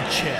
[0.00, 0.34] NHL.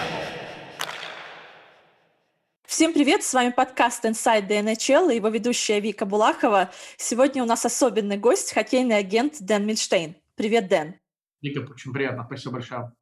[2.64, 6.70] Всем привет, с вами подкаст Inside the NHL и его ведущая Вика Булахова.
[6.96, 10.16] Сегодня у нас особенный гость, хоккейный агент Дэн Мильштейн.
[10.34, 10.94] Привет, Дэн.
[11.42, 12.92] Вика, очень приятно, спасибо большое.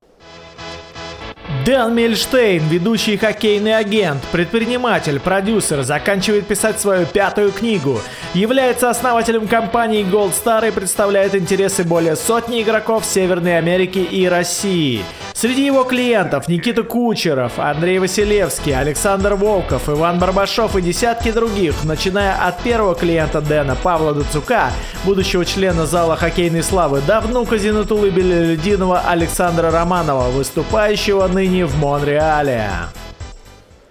[1.69, 8.01] Дэн Мильштейн, ведущий хоккейный агент, предприниматель, продюсер, заканчивает писать свою пятую книгу,
[8.33, 15.05] является основателем компании Gold Star и представляет интересы более сотни игроков Северной Америки и России.
[15.35, 22.35] Среди его клиентов Никита Кучеров, Андрей Василевский, Александр Волков, Иван Барбашов и десятки других, начиная
[22.35, 24.73] от первого клиента Дэна Павла Дуцука,
[25.05, 32.69] будущего члена зала хоккейной славы, до внука Зинатулы Белелединова Александра Романова, выступающего ныне в Монреале.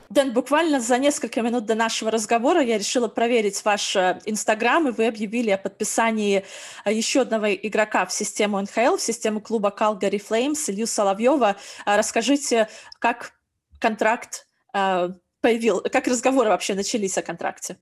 [0.10, 4.92] Дэн, буквально за несколько минут до нашего разговора я решила проверить ваш э, Инстаграм, и
[4.92, 6.46] вы объявили о подписании
[6.86, 11.58] э, еще одного игрока в систему НХЛ, в систему клуба Calgary Flames, Илью Соловьева.
[11.86, 13.34] А расскажите, как
[13.80, 15.10] контракт э,
[15.42, 17.78] появил, как разговоры вообще начались о контракте?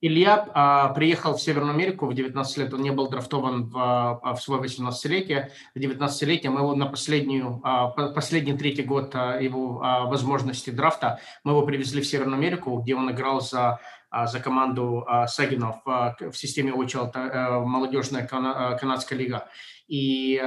[0.00, 4.34] Илья а, приехал в Северную Америку в 19 лет, он не был драфтован в, а,
[4.34, 5.50] в свое 18-летие.
[5.74, 11.18] В 19-летие мы его на последнюю, а, последний третий год а, его а, возможности драфта,
[11.42, 15.76] мы его привезли в Северную Америку, где он играл за а, за команду а, Сагинов
[15.84, 19.48] а, в системе OHL, э, молодежная канадская лига.
[19.86, 20.38] И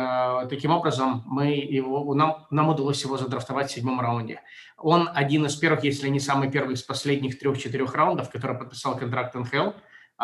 [0.52, 4.39] таким образом мы его, нам, нам удалось его задрафтовать в седьмом раунде.
[4.83, 9.35] Он один из первых, если не самый первый из последних трех-четырех раундов, который подписал контракт
[9.35, 9.71] НХЛ.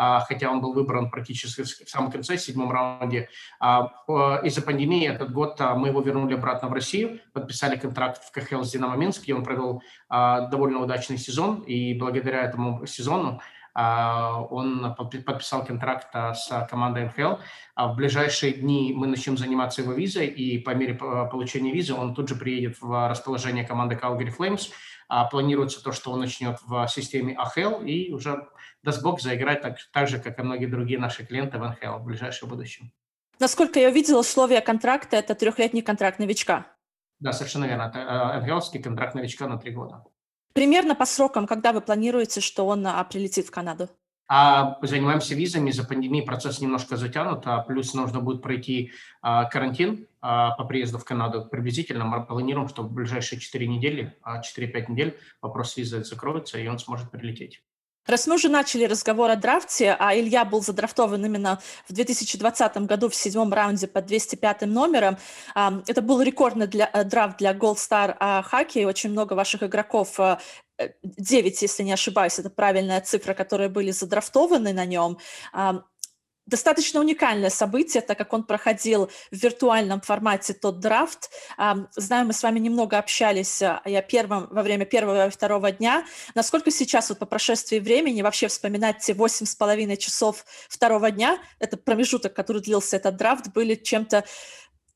[0.00, 3.28] А, хотя он был выбран практически в самом конце, в седьмом раунде.
[3.58, 3.90] А,
[4.44, 8.62] из-за пандемии этот год а, мы его вернули обратно в Россию, подписали контракт в КХЛ
[8.62, 13.40] с «Динамо Минск», где он провел довольно удачный сезон, и благодаря этому сезону
[13.74, 17.36] он подписал контракт с командой НХЛ.
[17.76, 22.28] В ближайшие дни мы начнем заниматься его визой, и по мере получения визы он тут
[22.28, 24.70] же приедет в расположение команды Calgary Flames.
[25.30, 28.46] Планируется то, что он начнет в системе АХЛ и уже
[28.82, 32.04] даст Бог заиграть так, так же, как и многие другие наши клиенты в НХЛ в
[32.04, 32.92] ближайшем будущем.
[33.40, 36.66] Насколько я увидела, условия контракта– это трехлетний контракт новичка.
[37.20, 37.84] Да, совершенно верно.
[37.94, 40.04] Это НХЛский контракт новичка на три года.
[40.58, 43.88] Примерно по срокам, когда вы планируете, что он а, прилетит в Канаду?
[44.26, 48.90] А занимаемся визами, за пандемией процесс немножко затянут, а плюс нужно будет пройти
[49.22, 51.46] а, карантин а, по приезду в Канаду.
[51.48, 56.80] Приблизительно мы планируем, что в ближайшие 4 недели, 4-5 недель вопрос визы закроется, и он
[56.80, 57.62] сможет прилететь.
[58.08, 63.10] Раз мы уже начали разговор о драфте, а Илья был задрафтован именно в 2020 году
[63.10, 65.18] в седьмом раунде под 205 номером,
[65.54, 68.16] это был рекордный для, э, драфт для Gold Star
[68.50, 70.18] Hockey, очень много ваших игроков
[71.02, 75.18] 9, э, если не ошибаюсь, это правильная цифра, которые были задрафтованы на нем
[76.48, 81.30] достаточно уникальное событие, так как он проходил в виртуальном формате тот драфт.
[81.94, 86.06] Знаю, мы с вами немного общались а, я первым, во время первого и второго дня.
[86.34, 91.38] Насколько сейчас вот по прошествии времени вообще вспоминать те восемь с половиной часов второго дня,
[91.58, 94.24] это промежуток, который длился этот драфт, были чем-то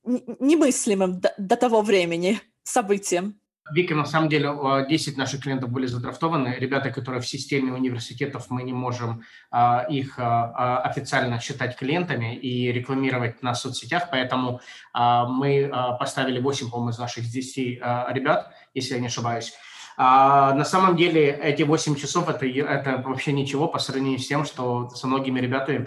[0.05, 3.42] немыслимым до, до того времени событием?
[3.71, 4.51] Вика, на самом деле,
[4.89, 6.57] 10 наших клиентов были задрафтованы.
[6.59, 12.35] Ребята, которые в системе университетов, мы не можем а, их а, а, официально считать клиентами
[12.35, 14.61] и рекламировать на соцсетях, поэтому
[14.93, 19.53] мы поставили 8, по-моему, из наших 10 ребят, если я не ошибаюсь.
[19.97, 24.45] А, на самом деле эти 8 часов это, это вообще ничего по сравнению с тем,
[24.45, 25.79] что со многими ребятами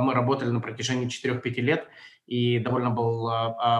[0.00, 1.86] мы работали на протяжении 4-5 лет,
[2.26, 3.30] и довольно был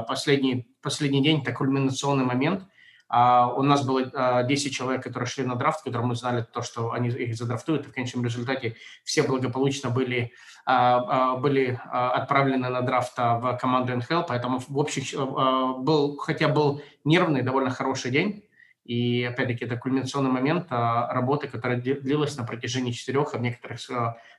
[0.06, 2.64] последний, последний день, это кульминационный момент–
[3.08, 6.62] а у нас было 10 а, человек, которые шли на драфт, которым мы знали то,
[6.62, 10.32] что они их задрафтуют, и в конечном результате все благополучно были,
[10.66, 17.42] а, были отправлены на драфт в команду НХЛ, поэтому в общих был, хотя был нервный,
[17.42, 18.44] довольно хороший день,
[18.84, 23.80] и опять-таки это кульминационный момент работы, которая длилась на протяжении четырех, а в некоторых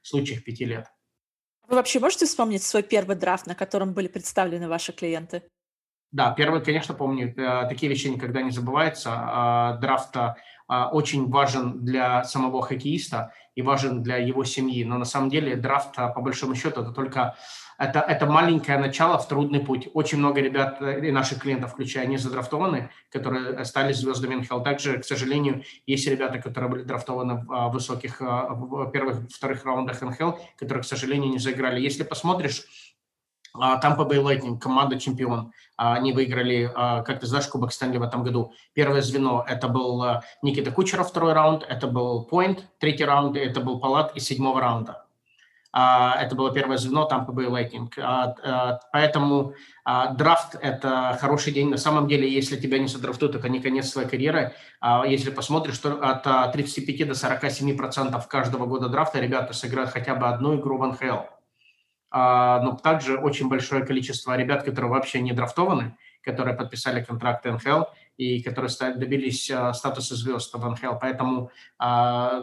[0.02, 0.88] случаях пяти лет.
[1.68, 5.44] Вы вообще можете вспомнить свой первый драфт, на котором были представлены ваши клиенты?
[6.12, 9.12] Да, первый, конечно, помню, э, такие вещи никогда не забываются.
[9.14, 10.16] А, драфт
[10.72, 14.84] а, очень важен для самого хоккеиста и важен для его семьи.
[14.84, 17.36] Но на самом деле драфт, а, по большому счету, это только
[17.80, 19.88] это, это маленькое начало в трудный путь.
[19.94, 24.62] Очень много ребят э, и наших клиентов, включая, не задрафтованы, которые стали звездами НХЛ.
[24.62, 30.34] Также, к сожалению, есть ребята, которые были драфтованы в высоких в первых, вторых раундах НХЛ,
[30.58, 31.82] которые, к сожалению, не заиграли.
[31.82, 32.66] Если посмотришь
[33.54, 35.52] Тампа Бэй Lightning, команда чемпион.
[35.76, 38.52] Они выиграли, а, как ты знаешь, Кубок Стэнли в этом году.
[38.74, 43.62] Первое звено– это был а, Никита Кучеров, второй раунд, это был Point, третий раунд, это
[43.62, 45.06] был Палат из седьмого раунда.
[45.72, 47.92] Это было первое звено Tampa Bay Lightning.
[48.92, 49.54] Поэтому
[49.86, 51.70] драфт– это хороший день.
[51.70, 54.56] На самом деле, если тебя не задрафтуют, это не конец твоей карьеры.
[55.06, 60.28] Если посмотришь, что от 35 до 47 процентов каждого года драфта ребята сыграют хотя бы
[60.28, 61.39] одну игру в НХЛ.
[62.12, 67.84] Но также очень большое количество ребят, которые вообще не драфтованы, которые подписали контракт НХЛ–
[68.20, 70.96] и которые добились а, статуса звезд в НХЛ.
[71.00, 72.42] Поэтому а,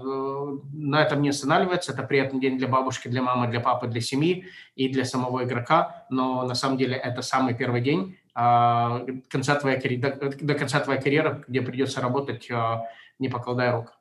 [0.73, 1.93] на этом не останавливается.
[1.93, 6.07] Это приятный день для бабушки, для мамы, для папы, для семьи и для самого игрока.
[6.09, 11.45] Но на самом деле это самый первый день а, конца твоей, до конца твоей карьеры,
[11.47, 12.49] где придется работать,
[13.19, 13.96] не покладая рук.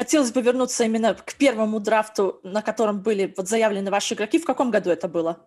[0.00, 4.38] Хотелось бы вернуться именно к первому драфту, на котором были вот заявлены ваши игроки.
[4.38, 5.46] В каком году это было?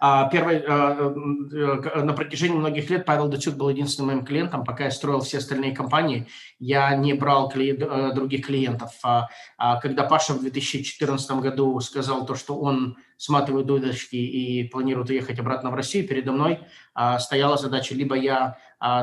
[0.00, 4.84] А первый, а, э, на протяжении многих лет Павел Датюк был единственным моим клиентом, пока
[4.84, 6.28] я строил все остальные компании,
[6.58, 8.92] я не брал э, других клиентов.
[9.02, 9.28] А,
[9.82, 15.70] когда Паша в 2014 году сказал то, что он сматывает удочки и планирует уехать обратно
[15.70, 16.60] в Россию, передо мной
[17.18, 18.56] стояла задача, либо я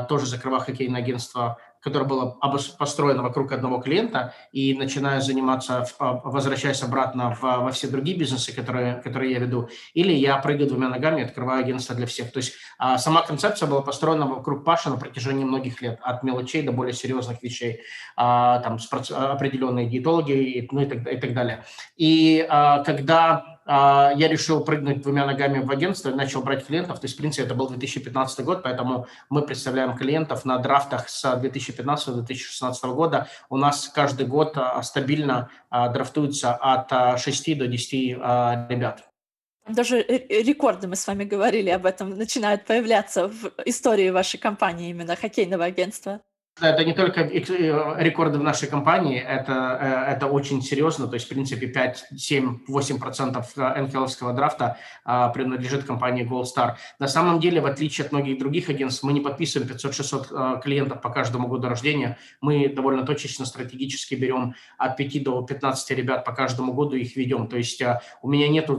[0.08, 2.36] тоже закрываю хоккейное агентство которое было
[2.78, 8.52] построено вокруг одного клиента, и начинаю заниматься, а, возвращаясь обратно в, во все другие бизнесы,
[8.52, 12.32] которые, которые я веду, или я прыгаю двумя ногами и открываю агентство для всех.
[12.32, 16.62] То есть а, сама концепция была построена вокруг Паши на протяжении многих лет, от мелочей
[16.62, 17.82] до более серьезных вещей,
[18.16, 18.78] а, там
[19.12, 21.64] определенные диетологи, ну и так, и так далее.
[21.96, 22.44] И
[22.84, 27.00] когда я решил прыгнуть двумя ногами в агентство и начал брать клиентов.
[27.00, 31.24] То есть, в принципе, это был 2015 год, поэтому мы представляем клиентов на драфтах с
[31.24, 33.28] 2015-2016 года.
[33.48, 39.04] У нас каждый год а, стабильно а, драфтуется от 6 до 10 ребят.
[39.68, 45.16] Даже рекорды, мы с вами говорили об этом, начинают появляться в истории вашей компании, именно
[45.16, 46.20] хоккейного агентства.
[46.58, 47.40] Это не только э,
[47.98, 51.06] рекорды в нашей компании, это, э, это очень серьезно.
[51.06, 56.76] То есть, в принципе, 5, 7, 8 процентов НХЛовского драфта а, принадлежит компании Gold Star.
[56.98, 61.02] На самом деле, в отличие от многих других агентств, мы не подписываем 500-600 а, клиентов
[61.02, 62.16] по каждому году рождения.
[62.40, 67.48] Мы довольно точечно, стратегически берем от 5 до 15 ребят по каждому году их ведем.
[67.48, 67.82] То есть,
[68.22, 68.70] у меня нет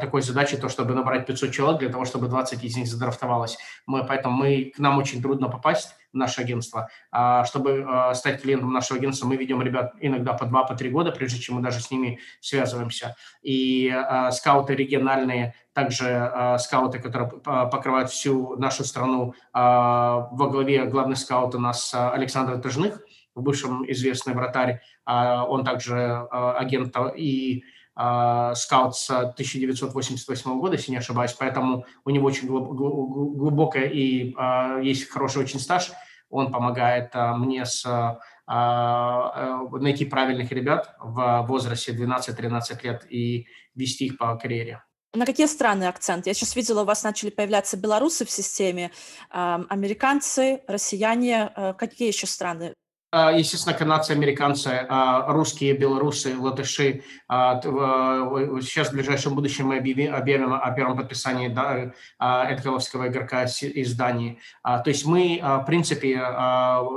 [0.00, 3.58] такой задачи, то, чтобы набрать 500 человек для того, чтобы 20 из них задрафтовалось.
[3.86, 6.88] Мы, поэтому мы, к нам очень трудно попасть наше агентство.
[7.10, 10.90] А, чтобы а, стать клиентом нашего агентства, мы ведем ребят иногда по два, по три
[10.90, 13.16] года, прежде чем мы даже с ними связываемся.
[13.42, 21.54] И а, скауты региональные, также скауты, которые покрывают всю нашу страну, во главе главный скаут
[21.54, 23.02] у нас Александр Тыжных,
[23.34, 27.62] в бывшем известный вратарь, он также агент и
[27.94, 34.34] скаут с 1988 года, если не ошибаюсь, поэтому у него очень глубокая и
[34.82, 35.92] есть хороший очень стаж–
[36.30, 43.46] он помогает а, мне с, а, а, найти правильных ребят в возрасте 12-13 лет и
[43.74, 44.82] вести их по карьере.
[45.14, 46.26] На какие страны акцент?
[46.26, 48.90] Я сейчас видела, у вас начали появляться белорусы в системе,
[49.30, 51.50] американцы, россияне.
[51.78, 52.74] Какие еще страны?
[53.12, 57.04] А, естественно, канадцы, американцы, а, русские, белорусы, латыши.
[57.28, 61.48] А, сейчас в ближайшем будущем мы объявим о первом подписании
[62.18, 64.40] Эдгаловского игрока из Дании.
[64.62, 66.18] То есть мы, в принципе,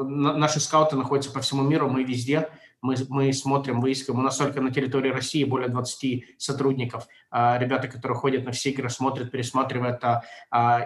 [0.04, 2.50] наши скауты находятся по всему миру, мы везде
[2.82, 4.22] мы, мы смотрим, выискиваем.
[4.22, 7.08] У нас только на территории России более 20 сотрудников.
[7.32, 10.02] Ребята, которые ходят на все игры, смотрят, пересматривают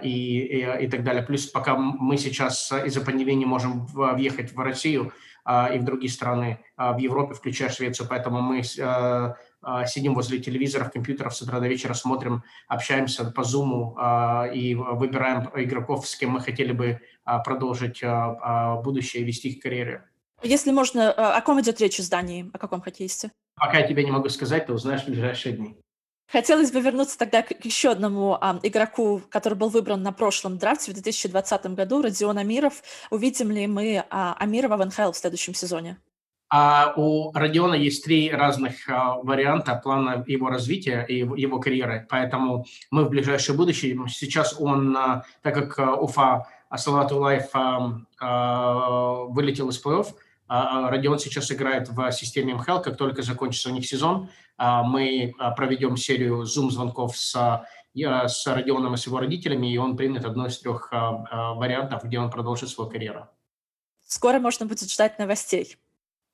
[0.01, 1.24] и, и, и так далее.
[1.24, 5.14] Плюс пока мы сейчас из-за пандемии не можем въехать в Россию
[5.47, 11.42] и в другие страны, в Европе, включая Швецию, поэтому мы сидим возле телевизоров, компьютеров с
[11.42, 17.02] утра до вечера, смотрим, общаемся по Zoom и выбираем игроков, с кем мы хотели бы
[17.45, 18.02] продолжить
[18.83, 20.06] будущее и вести их карьеры.
[20.44, 22.50] Если можно, э, о ком идет речь в здании?
[22.54, 23.31] О каком хоккеисте?
[23.56, 25.78] Пока я тебе не могу сказать, ты узнаешь в ближайшие дни.
[26.31, 30.92] Хотелось бы вернуться тогда к еще одному а, игроку, который был выбран на прошлом драфте
[30.92, 32.81] в 2020 году, Родион Амиров.
[33.12, 35.97] Увидим ли мы а, Амирова в НХЛ в следующем сезоне?
[36.50, 42.07] А у Родиона есть три разных а, варианта плана его развития и его карьеры.
[42.09, 48.00] Поэтому мы в ближайшее будущее, сейчас он, а, так как а, Уфа Салават Улаев а,
[48.19, 52.80] а, вылетел из плей-офф, а, а, Родион сейчас играет в системе МХЛ.
[52.80, 58.97] Как только закончится у них сезон, а, мы проведем серию зум-звонков с, с Родионом и
[58.97, 63.28] с его родителями, и он примет одно из трех вариантов, где он продолжит свою карьеру.
[64.06, 65.78] Скоро можно будет ждать новостей.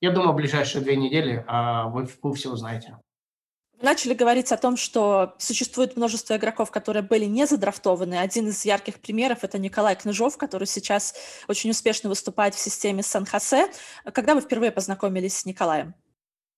[0.00, 2.98] Я думаю, в ближайшие две недели вы, вы все узнаете
[3.82, 8.18] начали говорить о том, что существует множество игроков, которые были не задрафтованы.
[8.18, 11.14] Один из ярких примеров– это Николай Кныжов, который сейчас
[11.48, 13.68] очень успешно выступает в системе Сан-Хосе.
[14.12, 15.94] Когда вы впервые познакомились с Николаем?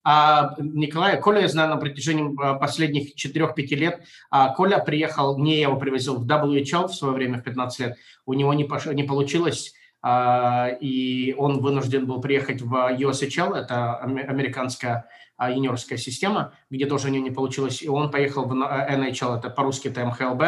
[0.05, 4.01] А, Николай, Коля я знаю на протяжении а, последних 4-5 лет.
[4.29, 7.97] А, Коля приехал, не я его привозил в WHL в свое время, в 15 лет.
[8.25, 8.85] У него не, пош...
[8.87, 15.05] не получилось, а, и он вынужден был приехать в USHL, это американская а,
[15.51, 19.87] юниорская система, где тоже у него не получилось, и он поехал в NHL, это по-русски
[19.87, 20.43] это МХЛБ,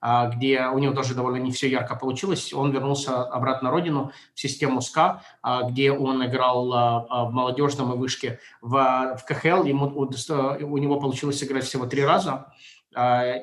[0.00, 2.52] а, где у него тоже довольно не все ярко получилось.
[2.52, 7.96] Он вернулся обратно на родину в систему СКА, а, где он играл в молодежном и
[7.96, 8.40] вышке.
[8.60, 12.52] В, в КХЛ ему, у него получилось играть всего три раза,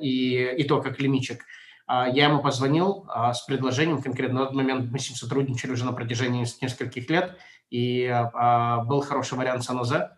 [0.01, 1.45] и, и то как лимичек.
[1.89, 5.93] Я ему позвонил с предложением, конкретно на тот момент мы с ним сотрудничали уже на
[5.93, 7.37] протяжении нескольких лет,
[7.69, 8.13] и
[8.85, 10.17] был хороший вариант Сан-Озе, а,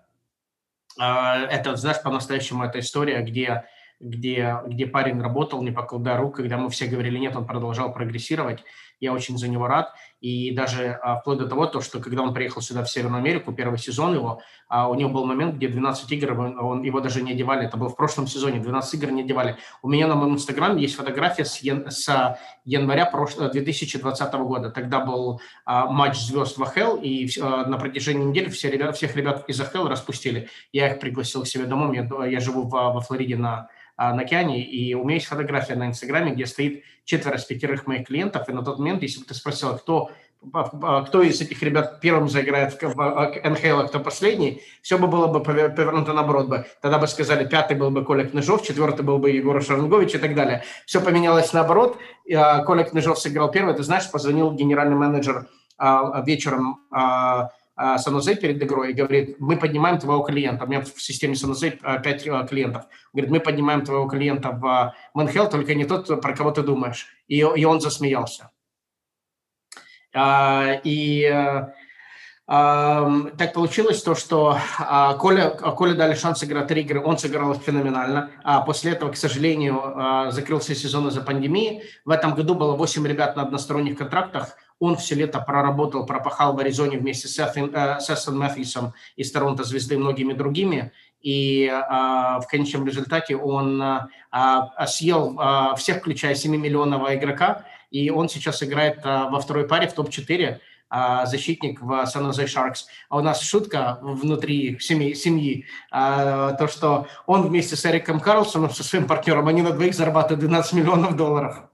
[0.99, 3.65] это, знаешь, по-настоящему эта история, где,
[3.99, 8.63] где, где парень работал, не покладая рук, когда мы все говорили нет, он продолжал прогрессировать.
[8.99, 9.93] Я очень за него рад.
[10.21, 13.53] И даже а, вплоть до того, то, что когда он приехал сюда, в Северную Америку,
[13.53, 17.31] первый сезон его, а, у него был момент, где 12 игр, он, его даже не
[17.31, 17.65] одевали.
[17.65, 19.55] Это было в прошлом сезоне, 12 игр не одевали.
[19.81, 24.69] У меня на моем инстаграме есть фотография с, ян, с января прошлого, 2020 года.
[24.69, 29.15] Тогда был а, матч звезд в АХЛ, и а, на протяжении недели все ребят, всех
[29.15, 30.49] ребят из АХЛ распустили.
[30.73, 31.95] Я их пригласил к себе домой.
[31.95, 33.67] Я, я живу в, во Флориде на а,
[33.99, 38.07] на океане, и у меня есть фотография на Инстаграме, где стоит четверо из пятерых моих
[38.07, 40.09] клиентов, и на тот момент, если бы ты спросил, кто,
[41.07, 45.43] кто из этих ребят первым заиграет в НХЛ, а кто последний, все бы было бы
[45.43, 46.65] повернуто наоборот бы.
[46.81, 50.33] Тогда бы сказали, пятый был бы Коля Кныжов, четвертый был бы Егор Шарнгович и так
[50.33, 50.63] далее.
[50.85, 51.97] Все поменялось наоборот.
[52.33, 55.47] А, Коля Кныжов сыграл первый, ты знаешь, позвонил генеральный менеджер
[56.25, 56.85] вечером
[57.81, 60.65] а, Санузе перед игрой и говорит, мы поднимаем твоего клиента.
[60.65, 62.83] У меня в системе Санузе 5 а, клиентов.
[63.13, 67.07] Говорит, мы поднимаем твоего клиента в Манхел, только не тот, про кого ты думаешь.
[67.29, 68.51] И, и он засмеялся.
[70.13, 71.23] А, и
[72.47, 74.57] так получилось то, что
[75.19, 78.31] Коля, Коля дали шанс играть три игры, он сыграл феноменально.
[78.43, 81.83] А после этого, к сожалению, закрылся сезон из-за пандемии.
[82.05, 86.59] В этом году было 8 ребят на односторонних контрактах– он все лето проработал, пропахал в
[86.59, 90.91] Аризоне вместе с Эссен Мэфьюсом из Торонто Звезды и многими другими.
[91.21, 97.65] И а, в конечном результате он а, съел а, всех, включая 7-миллионного игрока.
[97.91, 100.59] И он сейчас играет а, во второй паре в топ-4
[100.89, 102.85] а, защитник в San Jose Sharks.
[103.09, 108.83] А у нас шутка внутри семьи, семьи то, что он вместе с Эриком Карлсоном, со
[108.83, 111.69] своим партнером, они на двоих зарабатывают 12 миллионов долларов.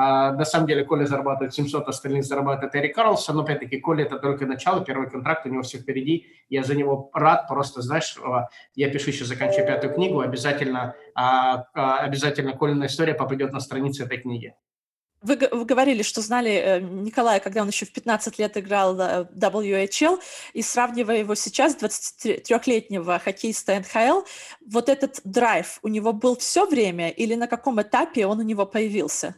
[0.00, 4.18] А, на самом деле Коля зарабатывает 700, остальных зарабатывает Эрик Карлсон, но опять-таки Коля это
[4.18, 6.26] только начало, первый контракт у него все впереди.
[6.48, 11.64] Я за него рад, просто, знаешь, а, я пишу еще, заканчиваю пятую книгу, обязательно, а,
[11.74, 14.54] обязательно Колина история попадет на страницы этой книги.
[15.20, 20.20] Вы, вы говорили, что знали э, Николая, когда он еще в 15 лет играл WHL,
[20.52, 24.20] и сравнивая его сейчас, 23-летнего хоккеиста НХЛ,
[24.64, 28.64] вот этот драйв у него был все время или на каком этапе он у него
[28.64, 29.34] появился?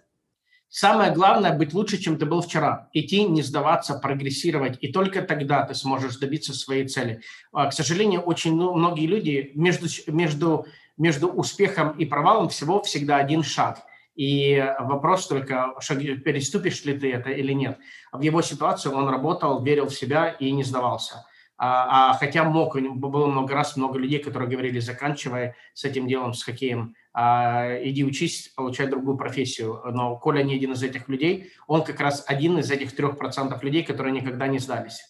[0.72, 2.88] Самое главное– быть лучше, чем ты был вчера.
[2.92, 4.78] Идти, не сдаваться, прогрессировать.
[4.80, 7.22] И только тогда ты сможешь добиться своей цели.
[7.52, 13.42] А, к сожалению, очень многие люди между, между, между успехом и провалом всего всегда один
[13.42, 13.80] шаг.
[14.14, 15.74] И вопрос только,
[16.24, 17.78] переступишь ли ты это или нет.
[18.12, 21.26] В его ситуации он работал, верил в себя и не сдавался.
[21.58, 26.32] А, а хотя мог, было много раз много людей, которые говорили, заканчивая с этим делом,
[26.32, 29.80] с хоккеем, иди учись, получай другую профессию.
[29.84, 33.62] Но Коля не один из этих людей, он как раз один из этих трех процентов
[33.62, 35.00] людей, которые никогда не сдались.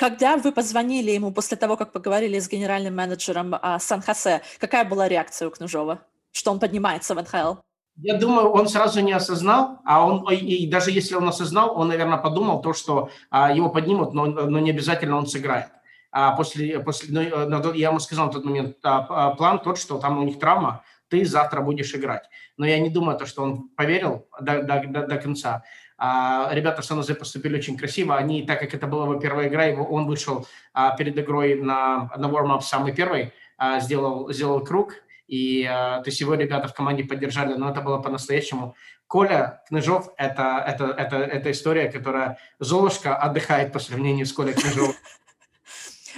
[0.00, 5.08] Когда вы позвонили ему после того, как поговорили с генеральным менеджером а, Сан-Хосе, какая была
[5.08, 6.00] реакция у Кнужова,
[6.32, 7.60] что он поднимается в НХЛ?
[7.96, 12.16] Я думаю, он сразу не осознал, а он и даже если он осознал, он, наверное,
[12.16, 15.68] подумал то, что а, его поднимут, но, но не обязательно он сыграет.
[16.12, 19.98] А после, после, ну, я ему сказал в тот момент, а, а, план тот, что
[19.98, 22.28] там у них травма, ты завтра будешь играть.
[22.56, 25.62] Но я не думаю, то, что он поверил до, до, до, до конца.
[25.98, 28.16] А, ребята в сан поступили очень красиво.
[28.16, 32.10] Они, так как это была его первая игра, его, он вышел а, перед игрой на,
[32.16, 34.94] на warm-up самый первый, а, сделал, сделал круг,
[35.26, 38.74] и а, то есть его ребята в команде поддержали, но это было по-настоящему.
[39.06, 44.94] Коля Кныжов это, это, это, это история, которая Золушка отдыхает по сравнению с Колей Кныжовым.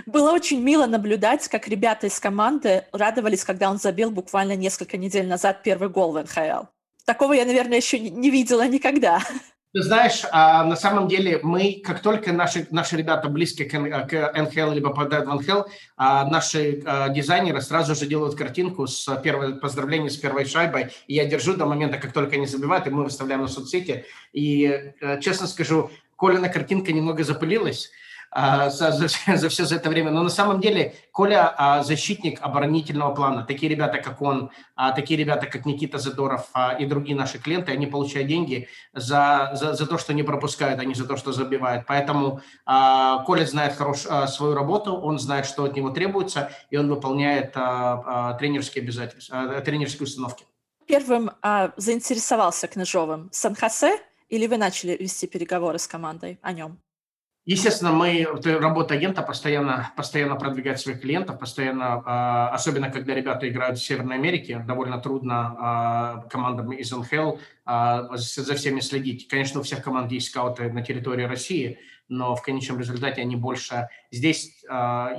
[0.06, 5.26] Было очень мило наблюдать, как ребята из команды радовались, когда он забил буквально несколько недель
[5.26, 6.66] назад первый гол в НХЛ.
[7.04, 9.20] Такого я, наверное, еще не видела никогда.
[9.74, 14.72] Ты знаешь, а, на самом деле мы, как только наши, наши ребята близкие к, НХЛ
[14.72, 15.62] либо попадают в НХЛ,
[15.96, 20.88] а, наши а, дизайнеры сразу же делают картинку с первой поздравления с первой шайбой.
[21.06, 24.04] И я держу до момента, как только они забивают, и мы выставляем на соцсети.
[24.34, 24.92] И,
[25.22, 27.90] честно скажу, Колина картинка немного запылилась,
[28.34, 30.10] а, за, за, за все за это время.
[30.10, 33.44] Но на самом деле Коля а, защитник оборонительного плана.
[33.44, 37.72] Такие ребята, как он, а, такие ребята, как Никита Задоров а, и другие наши клиенты,
[37.72, 41.32] они получают деньги за, за, за то, что не пропускают, а не за то, что
[41.32, 41.84] забивают.
[41.86, 46.76] Поэтому а, Коля знает хорош, а, свою работу, он знает, что от него требуется, и
[46.78, 50.46] он выполняет а, а, тренерские обязательства, а, тренерские установки.
[50.86, 53.98] Первым а, заинтересовался Княжовым Сан-Хосе
[54.28, 56.80] или вы начали вести переговоры с командой о нем?
[57.44, 63.78] Естественно, мы, работа агента постоянно, постоянно продвигать своих клиентов, постоянно, а, особенно когда ребята играют
[63.78, 69.26] в Северной Америке, довольно трудно а, командам из НХЛ а, за всеми следить.
[69.26, 73.88] Конечно, у всех команд есть скауты на территории России, но в конечном результате они больше
[74.10, 74.64] здесь,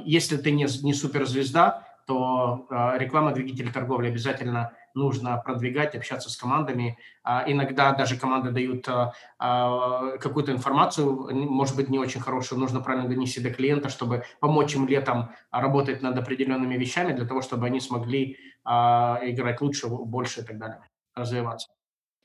[0.06, 2.67] если ты не, не суперзвезда, то
[2.98, 6.98] реклама двигателя торговли обязательно нужно продвигать, общаться с командами.
[7.24, 12.81] А, иногда даже команды дают а, а, какую-то информацию, может быть, не очень хорошую, нужно
[12.81, 17.65] правильно донести до клиента, чтобы помочь им летом работать над определенными вещами, для того, чтобы
[17.65, 20.79] они смогли играть лучше, больше и так далее,
[21.15, 21.69] развиваться.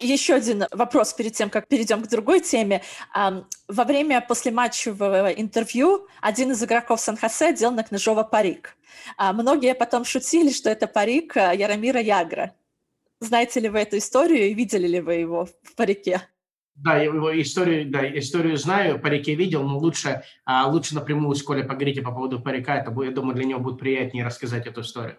[0.00, 2.83] Еще один вопрос перед тем, как перейдем к другой теме.
[3.14, 8.76] Во время послематчевого интервью один из игроков Сан-Хосе делал на Княжова парик.
[9.19, 12.55] Многие потом шутили, что это парик Яромира Ягра.
[13.21, 16.23] Знаете ли вы эту историю и видели ли вы его в парике?
[16.76, 20.23] Да, его историю, да, историю знаю, парике видел, но лучше,
[20.67, 24.25] лучше напрямую с Колей поговорите по поводу парика, это, я думаю, для него будет приятнее
[24.25, 25.17] рассказать эту историю.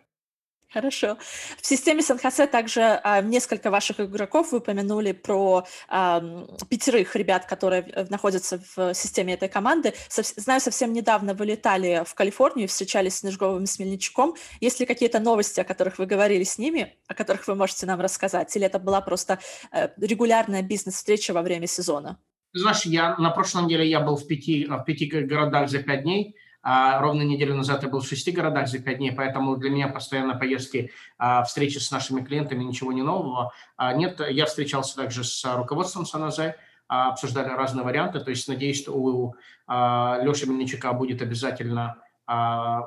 [0.71, 1.17] Хорошо.
[1.59, 6.21] В системе Сан-Хосе также а, несколько ваших игроков вы упомянули про а,
[6.69, 9.95] пятерых ребят, которые находятся в системе этой команды.
[10.09, 14.35] Со, знаю, совсем недавно вы летали в Калифорнию, встречались с Нежговым и Смельничком.
[14.61, 17.99] Есть ли какие-то новости, о которых вы говорили с ними, о которых вы можете нам
[17.99, 18.55] рассказать?
[18.55, 19.39] Или это была просто
[19.71, 22.19] э, регулярная бизнес-встреча во время сезона?
[22.53, 26.35] Знаешь, я на прошлой неделе я был в пяти, в пяти городах за пять дней.
[26.61, 29.87] А ровно неделю назад я был в шести городах за пять дней, поэтому для меня
[29.87, 33.53] постоянно поездки, а, встречи с нашими клиентами, ничего не нового.
[33.77, 38.81] А, нет, я встречался также с руководством Саназе, а, обсуждали разные варианты, то есть надеюсь,
[38.81, 39.35] что у
[39.67, 41.97] Леши Мельничука будет обязательно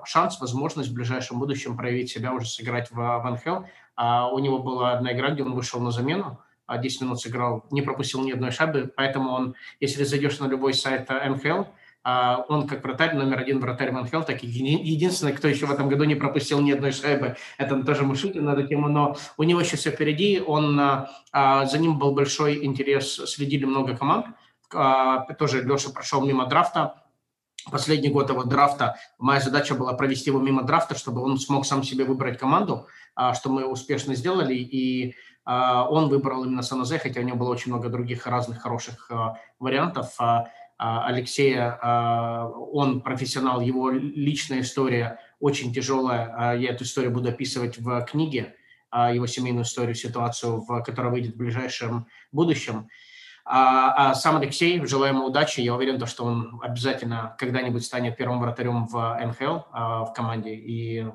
[0.04, 3.64] шанс, возможность в ближайшем будущем проявить себя, уже сыграть в, в НХЛ.
[3.96, 7.82] А, у него была одна игра, где он вышел на замену, 10 минут сыграл, не
[7.82, 11.66] пропустил ни одной шайбы, поэтому он, если зайдешь на любой сайт НХЛ, а,
[12.04, 13.92] он как вратарь, номер один вратарь
[14.42, 17.36] и единственный, кто еще в этом году не пропустил ни одной шайбы.
[17.58, 20.42] Это тоже мы шутим на эту тему, но у него еще все впереди.
[20.44, 24.26] Он, а, а, за ним был большой интерес, следили много команд.
[25.38, 27.04] Тоже Леша прошел мимо драфта.
[27.70, 31.84] Последний год его драфта, моя задача была провести его мимо драфта, чтобы он смог сам
[31.84, 32.88] себе выбрать команду,
[33.34, 34.54] что мы успешно сделали.
[34.54, 39.12] И он выбрал именно Сан-Жозе, хотя у него было очень много других разных хороших
[39.60, 40.18] вариантов.
[40.84, 46.34] А, Алексея, а, он профессионал, его личная история очень тяжелая.
[46.36, 48.56] А, я эту историю буду описывать в книге,
[48.92, 52.88] его семейную историю, ситуацию, которая выйдет в ближайшем будущем.
[53.44, 55.60] А, сам Алексей, желаю ему удачи.
[55.60, 60.54] Я уверен, что он обязательно когда-нибудь станет первым вратарем в НХЛ в команде.
[60.54, 61.06] И,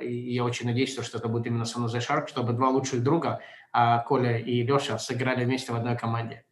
[0.00, 3.40] я очень надеюсь, что это будет именно Сан Шарк, чтобы два лучших друга,
[4.06, 6.44] Коля и Леша, сыграли вместе в одной команде.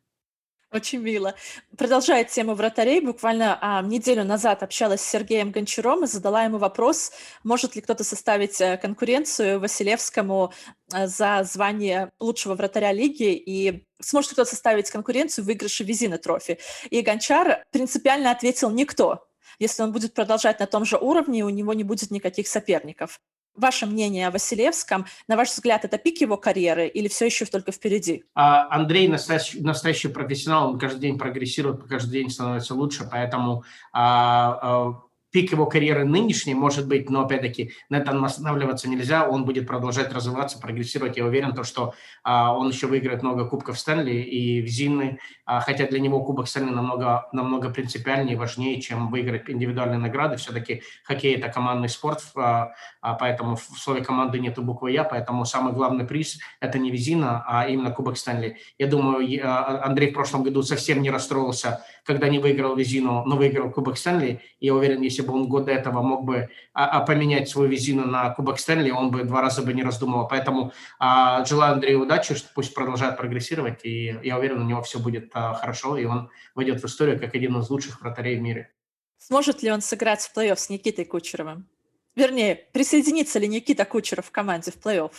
[0.70, 1.34] Очень мило.
[1.78, 7.10] Продолжая тему вратарей, буквально а, неделю назад общалась с Сергеем Гончаром и задала ему вопрос,
[7.42, 10.52] может ли кто-то составить э, конкуренцию Василевскому
[10.92, 16.18] э, за звание лучшего вратаря лиги и сможет ли кто-то составить конкуренцию в выигрыше Визина
[16.18, 16.58] трофи.
[16.90, 19.26] И Гончар принципиально ответил «никто».
[19.58, 23.20] Если он будет продолжать на том же уровне, у него не будет никаких соперников.
[23.58, 27.72] Ваше мнение о Василевском, на ваш взгляд, это пик его карьеры или все еще только
[27.72, 28.24] впереди?
[28.34, 34.58] А, Андрей настоящий, настоящий профессионал, он каждый день прогрессирует, каждый день становится лучше, поэтому а,
[34.62, 39.66] а, пик его карьеры нынешней, может быть, но опять-таки на этом останавливаться нельзя, он будет
[39.66, 41.16] продолжать развиваться, прогрессировать.
[41.16, 45.86] Я уверен, то, что а, он еще выиграет много кубков Стэнли и Визины, а, хотя
[45.86, 50.36] для него кубок Стэнли намного, намного принципиальнее и важнее, чем выиграть индивидуальные награды.
[50.36, 55.44] Все-таки хоккей– это командный спорт, а, а, поэтому в слове команды нету буквы «Я», поэтому
[55.44, 58.58] самый главный приз– это не Визина, а именно кубок Стэнли.
[58.78, 63.36] Я думаю, а, Андрей в прошлом году совсем не расстроился, когда не выиграл Визину, но
[63.36, 64.40] выиграл кубок Стэнли.
[64.60, 67.68] Я уверен, если если бы он год до этого мог бы а, а, поменять свою
[67.68, 70.28] визину на Кубок Стэнли, он бы два раза бы не раздумывал.
[70.28, 74.98] Поэтому а, желаю Андрею удачи, что пусть продолжает прогрессировать, и я уверен, у него все
[74.98, 78.70] будет хорошо, и он войдет в историю как один из лучших вратарей в мире.
[79.18, 81.66] Сможет ли он сыграть в плей-офф с Никитой Кучеровым?
[82.14, 85.12] Вернее, присоединится ли Никита Кучеров в команде в плей-офф?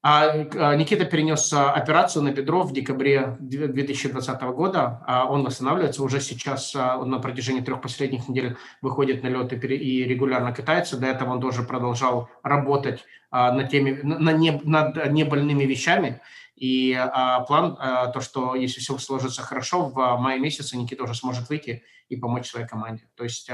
[0.00, 5.02] А, а, Никита перенес а, операцию на бедро в декабре 2020 года.
[5.28, 10.98] Он восстанавливается уже сейчас на протяжении трех последних недель выходит на лед и регулярно катается.
[10.98, 16.20] До этого он тоже продолжал работать над, теми, на не, над небольными вещами.
[16.54, 16.98] И
[17.46, 17.76] план,
[18.12, 22.48] то, что если все сложится хорошо, в мае месяце Никита уже сможет выйти и помочь
[22.48, 23.08] своей команде.
[23.16, 23.50] То есть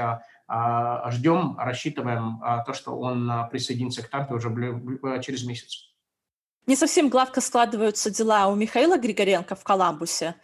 [1.09, 4.49] ждем, рассчитываем то, что он присоединится к Тарпе уже
[5.21, 5.94] через месяц.
[6.67, 10.35] Не совсем гладко складываются дела у Михаила Григоренко в Коламбусе.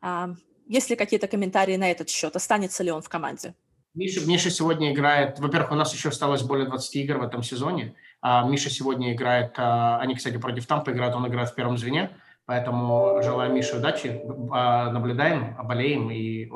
[0.00, 0.30] А,
[0.66, 2.36] есть ли какие-то комментарии на этот счет?
[2.36, 3.54] Останется ли он в команде?
[3.94, 7.96] Миша, Миша сегодня играет, во-первых, у нас еще осталось более 20 игр в этом сезоне.
[8.20, 12.10] А Миша сегодня играет, а, они, кстати, против Тампа играют, он играет в первом звене,
[12.46, 16.46] поэтому желаю Мише удачи, наблюдаем, болеем, и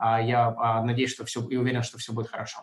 [0.00, 2.60] я надеюсь, что все, и уверен, что все будет хорошо.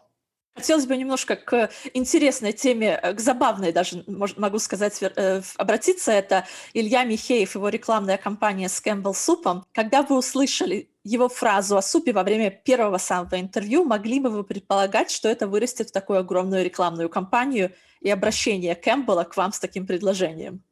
[0.57, 6.11] Хотелось бы немножко к интересной теме, э, к забавной даже, могу сказать, э, обратиться.
[6.11, 9.65] Это Илья Михеев, его рекламная кампания с Кэмпбелл Супом.
[9.71, 14.43] Когда вы услышали его фразу о супе во время первого самого интервью, могли бы вы
[14.43, 19.59] предполагать, что это вырастет в такую огромную рекламную кампанию и обращение Кэмпбелла к вам с
[19.59, 20.63] таким предложением?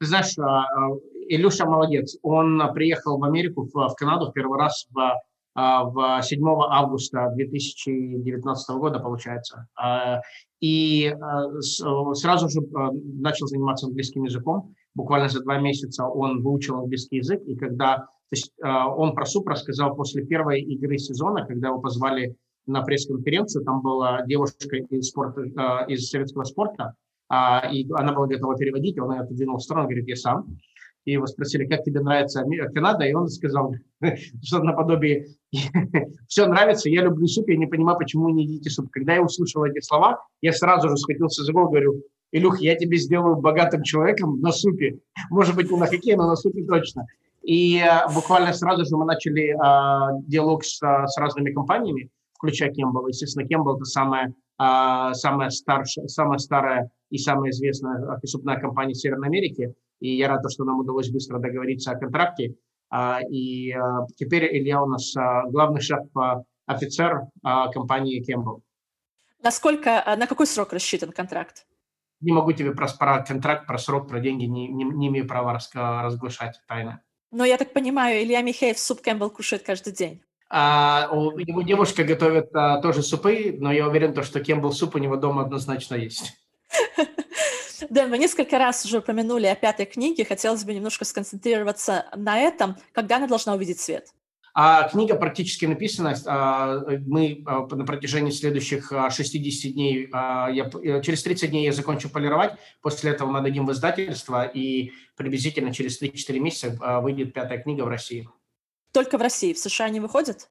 [0.00, 0.90] Ты знаешь, а, а,
[1.28, 2.16] Илюша молодец.
[2.22, 5.20] Он приехал в Америку, в Канаду в первый раз в а,
[5.54, 9.66] в 7 августа 2019 года, получается.
[9.76, 10.20] А,
[10.60, 12.60] и а, сразу же
[13.20, 14.74] начал заниматься английским языком.
[14.94, 19.48] Буквально за два месяца он выучил английский язык, и когда то есть, он про СУП
[19.48, 22.34] рассказал после первой игры сезона, когда его позвали
[22.64, 25.42] на пресс-конференцию, там была девушка из, спорта,
[25.86, 26.94] из советского спорта,
[27.70, 30.46] и она была готова переводить, он ее отодвинул в сторону, говорит, я сам
[31.04, 33.74] и его спросили, как тебе нравится Канада, и он сказал,
[34.42, 35.26] что наподобие
[36.28, 38.88] «все нравится, я люблю суп, я не понимаю, почему вы не едите суп».
[38.90, 42.96] Когда я услышал эти слова, я сразу же схватился за голову, говорю, Илюх, я тебе
[42.96, 44.98] сделаю богатым человеком на супе.
[45.30, 47.06] Может быть, не на хоккее, но на супе точно.
[47.42, 53.06] И а, буквально сразу же мы начали а, диалог с, с разными компаниями, включая Кембл.
[53.08, 59.28] Естественно, Кембл– это самая, а, самая, старшая, самая старая и самая известная супная компания Северной
[59.28, 62.56] Америки и я рад, что нам удалось быстро договориться о контракте.
[62.90, 67.28] А, и а, теперь Илья у нас а, главный шеф-офицер
[67.72, 68.62] компании Campbell.
[69.42, 71.66] Насколько, на какой срок рассчитан контракт?
[72.20, 75.58] Не могу тебе про, про контракт, про срок, про деньги, не, не, не имею права
[75.74, 76.98] разглашать тайны.
[77.30, 80.22] Но я так понимаю, Илья Михеев суп Кэмпбелл кушает каждый день.
[80.50, 85.16] А, его девушка готовит а, тоже супы, но я уверен, что Кэмпбелл суп у него
[85.16, 86.34] дома однозначно есть.
[87.90, 90.24] Дэн, мы несколько раз уже упомянули о пятой книге.
[90.24, 92.76] Хотелось бы немножко сконцентрироваться на этом.
[92.92, 94.08] Когда она должна увидеть свет?
[94.54, 96.14] А книга практически написана.
[96.26, 101.72] А, мы а, на протяжении следующих 60 а, дней, я, э, через 30 дней я
[101.72, 102.52] закончу полировать.
[102.82, 107.88] После этого мы дадим в издательство, и приблизительно через 3-4 месяца выйдет пятая книга в
[107.88, 108.28] России.
[108.92, 109.54] Только в России?
[109.54, 110.50] В США не выходит?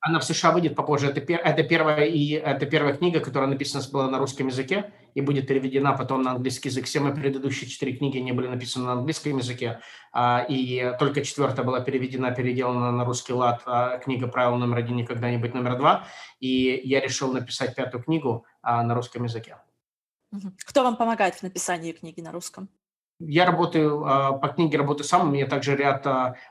[0.00, 1.08] Она в США выйдет попозже.
[1.08, 5.46] Это, это, первая, и, это первая книга, которая написана была на русском языке и будет
[5.46, 6.86] переведена потом на английский язык.
[6.86, 9.80] Все мои предыдущие четыре книги не были написаны на английском языке,
[10.12, 13.62] а, и только четвертая была переведена, переделана на русский лад.
[13.66, 16.06] А, книга «Правило номер один никогда не быть номер два».
[16.40, 19.56] И я решил написать пятую книгу а, на русском языке.
[20.64, 22.68] Кто вам помогает в написании книги на русском?
[23.20, 24.00] Я работаю
[24.40, 25.28] по книге, работаю сам.
[25.28, 26.04] У меня также ряд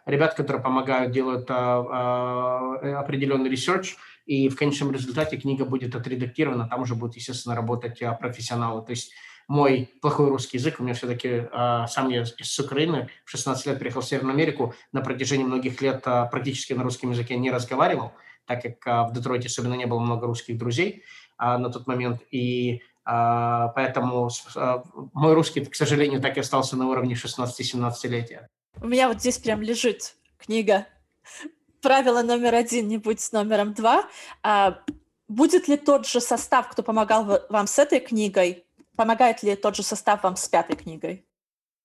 [0.05, 3.97] ребят, которые помогают, делают определенный research.
[4.25, 6.67] И в конечном результате книга будет отредактирована.
[6.67, 8.83] Там уже будут, естественно, работать профессионалы.
[8.85, 9.11] То есть
[9.47, 11.47] мой плохой русский язык, у меня все-таки
[11.87, 16.03] сам я из Украины, в 16 лет приехал в Северную Америку, на протяжении многих лет
[16.03, 18.13] практически на русском языке не разговаривал,
[18.45, 21.03] так как в Детройте особенно не было много русских друзей
[21.37, 22.21] на тот момент.
[22.31, 28.47] И а, поэтому а, мой русский, к сожалению, так и остался на уровне 16-17-летия.
[28.81, 30.85] У меня вот здесь прям лежит книга
[31.81, 34.05] «Правило номер один, не будь с номером два».
[34.43, 34.79] А
[35.27, 38.65] будет ли тот же состав, кто помогал вам с этой книгой,
[38.95, 41.25] помогает ли тот же состав вам с пятой книгой?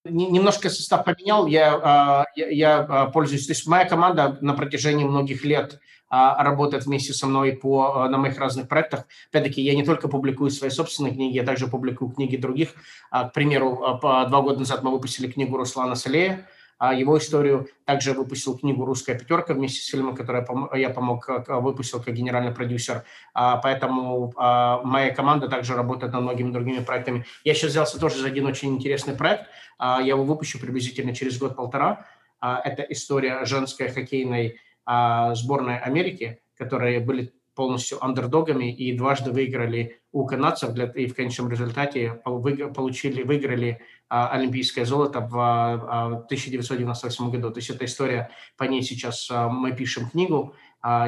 [0.05, 5.81] Немножко состав поменял, я, я, я пользуюсь, то есть моя команда на протяжении многих лет
[6.09, 9.05] а, работает вместе со мной по, а, на моих разных проектах.
[9.29, 12.69] Опять-таки, я не только публикую свои собственные книги, я также публикую книги других.
[13.11, 16.47] А, к примеру, два года назад мы выпустили книгу Руслана Салея,
[16.81, 17.67] его историю.
[17.85, 20.45] Также выпустил книгу «Русская пятерка» вместе с фильмом, который
[20.79, 23.03] я помог, выпустил как генеральный продюсер.
[23.33, 27.25] Поэтому моя команда также работает над многими другими проектами.
[27.43, 29.47] Я сейчас взялся тоже за один очень интересный проект.
[29.79, 32.05] Я его выпущу приблизительно через год-полтора.
[32.41, 34.59] Это история женской хоккейной
[34.89, 41.15] а, сборной Америки, которые были полностью андердогами и дважды выиграли у канадцев для, и в
[41.15, 47.51] конечном результате получили, выиграли олимпийское золото в 1998 году.
[47.51, 50.53] То есть эта история, по ней сейчас мы пишем книгу,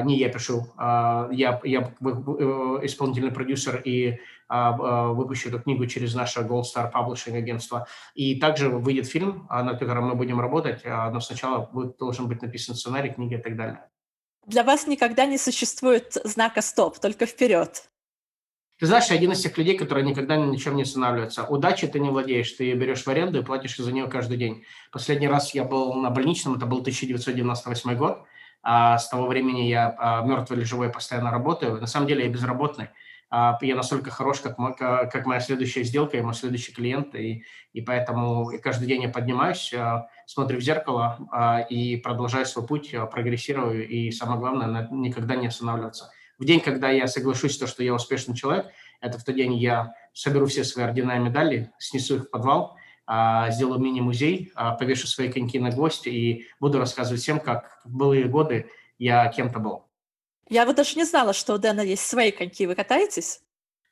[0.04, 1.94] не я пишу, я, я
[2.82, 7.86] исполнительный продюсер и выпущу эту книгу через наше Gold Star Publishing агентство.
[8.14, 12.74] И также выйдет фильм, над которым мы будем работать, но сначала будет, должен быть написан
[12.74, 13.78] сценарий, книги и так далее.
[14.46, 17.90] Для вас никогда не существует знака «стоп», только вперед.
[18.80, 21.44] Ты знаешь, я один из тех людей, которые никогда ни на чем не останавливаются.
[21.44, 24.64] Удачи ты не владеешь, ты ее берешь в аренду и платишь за нее каждый день.
[24.90, 28.24] Последний раз я был на больничном, это был 1998 год.
[28.62, 31.78] А с того времени я а, мертвый или живой постоянно работаю.
[31.78, 32.88] На самом деле я безработный.
[33.30, 37.14] А, я настолько хорош, как, мой, как моя следующая сделка и мой следующий клиент.
[37.14, 42.66] И, и поэтому каждый день я поднимаюсь, а, смотрю в зеркало а, и продолжаю свой
[42.66, 43.88] путь, прогрессирую.
[43.88, 48.34] И самое главное, никогда не останавливаться в день, когда я соглашусь, то, что я успешный
[48.34, 48.66] человек,
[49.00, 52.78] это в тот день я соберу все свои ордена и медали, снесу их в подвал,
[53.50, 58.70] сделаю мини-музей, повешу свои коньки на гвоздь и буду рассказывать всем, как в былые годы
[58.98, 59.89] я кем-то был.
[60.50, 62.66] Я вот даже не знала, что у Дэна есть свои коньки.
[62.66, 63.40] Вы катаетесь?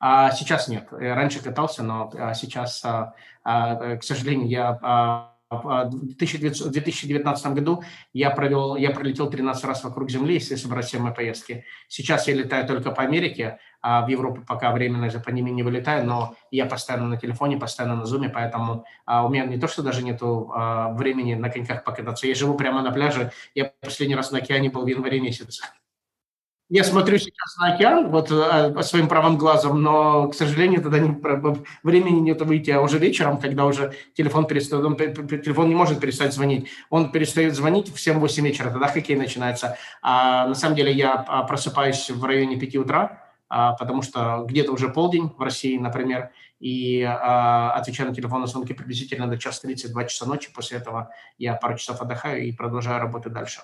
[0.00, 0.88] А, сейчас нет.
[1.00, 8.30] Я раньше катался, но а, сейчас, а, а, к сожалению, я в 2019 году я,
[8.30, 11.64] провел, я пролетел 13 раз вокруг Земли, если собрать все мои поездки.
[11.88, 16.04] Сейчас я летаю только по Америке, а в Европу пока временно из-за пандемии не вылетаю,
[16.04, 19.82] но я постоянно на телефоне, постоянно на зуме, поэтому а, у меня не то, что
[19.82, 22.26] даже нету а, времени на коньках покататься.
[22.26, 23.32] Я живу прямо на пляже.
[23.54, 25.62] Я последний раз на океане был в январе месяце.
[26.70, 31.08] Я смотрю сейчас на океан вот э, своим правым глазом, но, к сожалению, тогда не,
[31.82, 36.34] времени нет выйти, а уже вечером, когда уже телефон перестает, он, телефон не может перестать
[36.34, 39.78] звонить, он перестает звонить в 7-8 вечера, тогда хоккей начинается.
[40.02, 44.70] А на самом деле я а, просыпаюсь в районе 5 утра, а, потому что где-то
[44.72, 50.04] уже полдень в России, например, и а, отвечаю на телефонные звонки приблизительно до час 32
[50.04, 50.52] часа ночи.
[50.54, 53.62] После этого я пару часов отдыхаю и продолжаю работать дальше.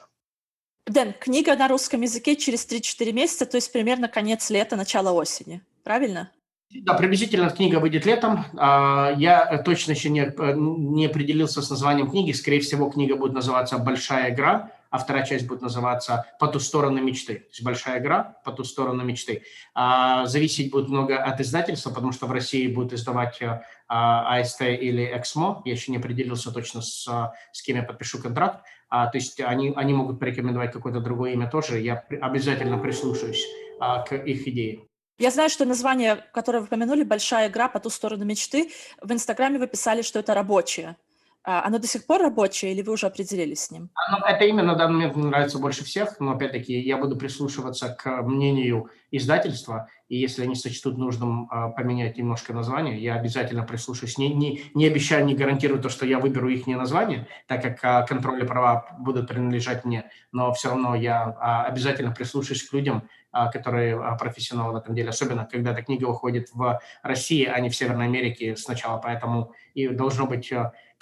[0.86, 5.62] Дэн, книга на русском языке через 3-4 месяца, то есть примерно конец лета, начало осени.
[5.82, 6.30] Правильно?
[6.82, 8.44] Да, приблизительно книга выйдет летом.
[8.56, 12.32] А, я точно еще не, не определился с названием книги.
[12.32, 17.00] Скорее всего, книга будет называться «Большая игра», а вторая часть будет называться «По ту сторону
[17.00, 17.34] мечты».
[17.34, 18.36] То есть «Большая игра.
[18.44, 19.42] По ту сторону мечты».
[19.74, 23.40] А, зависеть будет много от издательства, потому что в России будет издавать
[23.86, 25.62] АСТ или Эксмо.
[25.64, 27.08] Я еще не определился точно, с,
[27.52, 28.64] с кем я подпишу контракт.
[28.88, 31.80] А, то есть они, они могут порекомендовать какое-то другое имя тоже.
[31.80, 33.46] Я обязательно прислушаюсь
[33.80, 34.86] а, к их идее.
[35.18, 39.60] Я знаю, что название, которое вы упомянули, «Большая игра по ту сторону мечты», в Инстаграме
[39.60, 40.96] вы писали, что это рабочее.
[41.46, 43.90] А, оно до сих пор рабочее или вы уже определились с ним?
[44.10, 48.22] Ну, это именно на данный момент нравится больше всех, но опять-таки я буду прислушиваться к
[48.22, 54.16] мнению издательства, и если они сочтут нужным э, поменять немножко название, я обязательно прислушаюсь.
[54.16, 58.06] Не, не, не обещаю, не гарантирую то, что я выберу их название, так как э,
[58.06, 63.08] контроль и права будут принадлежать мне, но все равно я э, обязательно прислушаюсь к людям,
[63.32, 67.60] э, которые э, профессионалы в этом деле, особенно когда эта книга выходит в России, а
[67.60, 70.50] не в Северной Америке сначала, поэтому и должно быть...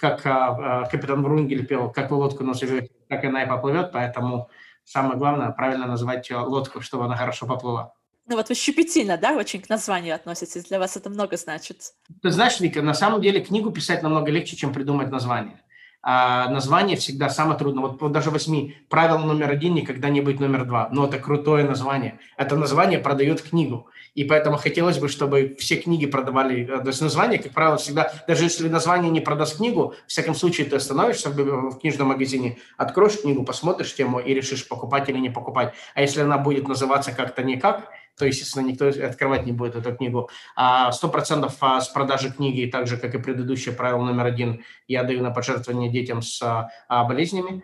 [0.03, 4.49] Э, как а, капитан Врунгель пел, как вы лодку назовете, как она и поплывет, поэтому
[4.83, 7.93] самое главное правильно назвать лодку, чтобы она хорошо поплыла.
[8.27, 11.93] Ну вот вы щепетильно, да, очень к названию относитесь, для вас это много значит.
[12.21, 15.61] Ты знаешь, Вика, на самом деле книгу писать намного легче, чем придумать название.
[16.05, 17.85] А название всегда самое трудное.
[17.85, 20.89] Вот даже возьми правило номер один, никогда не быть номер два.
[20.91, 22.19] Но это крутое название.
[22.35, 23.87] Это название продает книгу.
[24.13, 26.65] И поэтому хотелось бы, чтобы все книги продавали.
[26.65, 30.35] Э, то есть название, как правило, всегда, даже если название не продаст книгу, в всяком
[30.35, 35.29] случае ты остановишься в книжном магазине, откроешь книгу, посмотришь тему и решишь, покупать или не
[35.29, 35.73] покупать.
[35.95, 40.29] А если она будет называться как-то никак, то, естественно, никто открывать не будет эту книгу.
[40.55, 44.63] А сто процентов а, с продажи книги, так же, как и предыдущее правило номер один,
[44.87, 47.63] я даю на пожертвование детям с а, болезнями.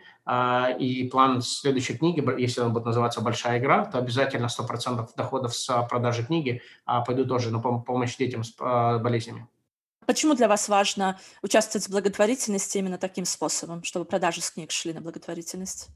[0.80, 5.88] И план следующей книги, если она будет называться «Большая игра», то обязательно 100% доходов с
[5.90, 8.54] продажи книги пойдут тоже на помощь детям с
[9.00, 9.48] болезнями.
[10.06, 14.94] Почему для вас важно участвовать в благотворительности именно таким способом, чтобы продажи с книг шли
[14.94, 15.90] на благотворительность?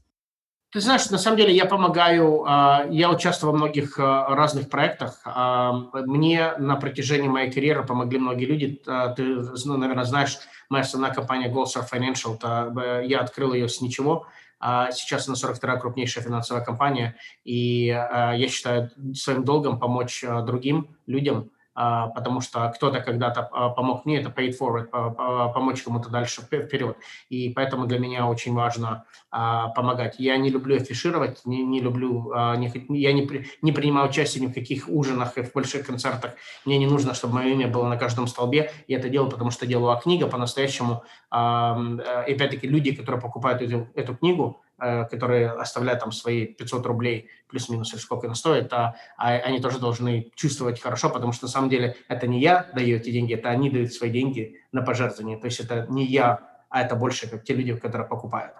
[0.74, 5.20] Ты знаешь, на самом деле я помогаю, а, я участвую во многих а, разных проектах.
[5.24, 8.82] А, мне на протяжении моей карьеры помогли многие люди.
[9.14, 9.22] Ты,
[9.66, 10.36] ну, наверное, знаешь,
[10.68, 14.26] моя основная компания Goldstar Financial, я открыл ее с ничего.
[14.60, 22.40] Сейчас она 42-я крупнейшая финансовая компания, и я считаю своим долгом помочь другим людям потому
[22.40, 26.96] что кто-то когда-то а, помог мне, это paid forward, помочь кому-то дальше вперед.
[27.28, 30.16] И поэтому для меня очень важно а, помогать.
[30.18, 34.54] Я не люблю афишировать, не, не люблю, не, я не, не принимаю участие ни в
[34.54, 36.34] каких ужинах и в больших концертах.
[36.64, 38.70] Мне не нужно, чтобы мое имя было на каждом столбе.
[38.86, 41.04] Я это делаю, потому что делаю книга по-настоящему.
[41.32, 47.30] И опять-таки люди, которые покупают эту, эту книгу, Э, которые оставляют там свои 500 рублей
[47.48, 51.50] плюс-минус или сколько она стоит, а, а они тоже должны чувствовать хорошо, потому что на
[51.50, 55.38] самом деле это не я даю эти деньги, это они дают свои деньги на пожертвование.
[55.38, 58.54] То есть это не я, а это больше как те люди, которые покупают.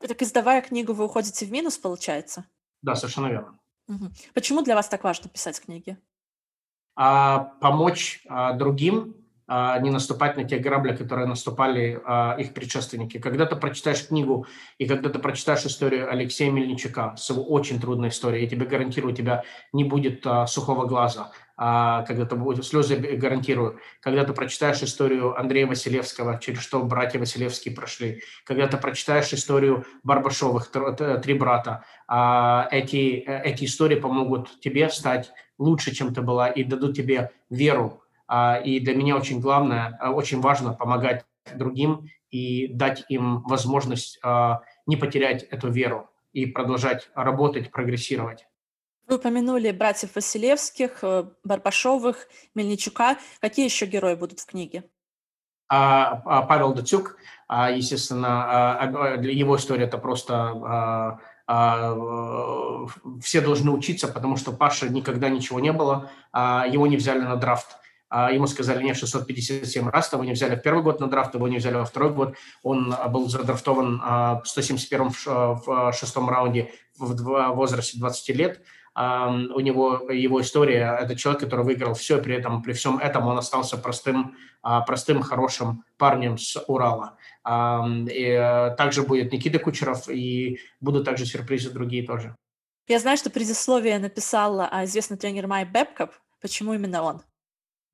[0.00, 2.44] Так издавая книгу, вы уходите в минус, получается?
[2.82, 3.58] Да, совершенно верно.
[3.88, 4.10] Угу.
[4.34, 5.98] Почему для вас так важно писать книги?
[6.94, 9.16] А, помочь а, другим
[9.48, 13.18] не наступать на те грабли, которые наступали а, их предшественники.
[13.18, 18.10] Когда ты прочитаешь книгу и когда ты прочитаешь историю Алексея Мельничука с его очень трудной
[18.10, 22.96] историей, я тебе гарантирую, у тебя не будет а, сухого глаза, когда ты будешь слезы
[22.96, 23.80] гарантирую.
[24.00, 29.84] Когда ты прочитаешь историю Андрея Василевского, через что братья Василевские прошли, когда ты прочитаешь историю
[30.04, 31.84] Барбашовых, три брата,
[32.70, 38.02] эти, э, эти истории помогут тебе стать лучше, чем ты была, и дадут тебе веру
[38.02, 38.07] а,
[38.58, 44.60] и для меня очень главное, а, очень важно помогать другим и дать им возможность а,
[44.86, 48.46] не потерять эту веру и продолжать работать, прогрессировать.
[49.06, 53.16] Вы упомянули братьев Василевских, э, Барбашовых, Мельничука.
[53.40, 54.84] Какие еще герои будут в книге?
[55.70, 57.16] Павел Дацюк,
[57.50, 61.20] естественно, его история это просто
[63.22, 67.76] все должны учиться, потому что Паша никогда ничего не было, его не взяли на драфт
[68.10, 71.48] а ему сказали нет 657 раз, того не взяли в первый год на драфт, его
[71.48, 72.34] не взяли во второй год.
[72.62, 78.62] Он а, был задрафтован в 171 в шестом раунде в возрасте 20 лет.
[78.96, 83.38] У него его история– это человек, который выиграл все, при этом при всем этом он
[83.38, 87.16] остался простым, а, простым хорошим парнем с Урала.
[87.46, 92.34] И э, также будет Никита Кучеров, и будут также сюрпризы другие тоже.
[92.88, 96.10] Я знаю, что предисловие написал известный тренер Майк Бэбкоп.
[96.40, 97.22] Почему именно он?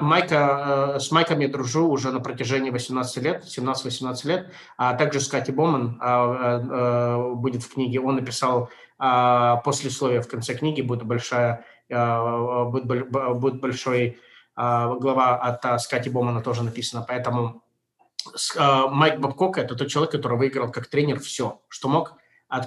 [0.01, 5.21] Майка, э, с Майком я дружу уже на протяжении 18 лет, 17-18 лет, а также
[5.21, 8.01] с Кати Боман а, а, будет в книге.
[8.01, 14.19] Он написал а, послесловие в конце книги, будет большая, будет, будет большой
[14.57, 17.63] а, глава от Скати Бомана тоже написано, поэтому
[18.57, 22.15] Майк Бабкок– это тот человек, который выиграл как тренер все, что мог,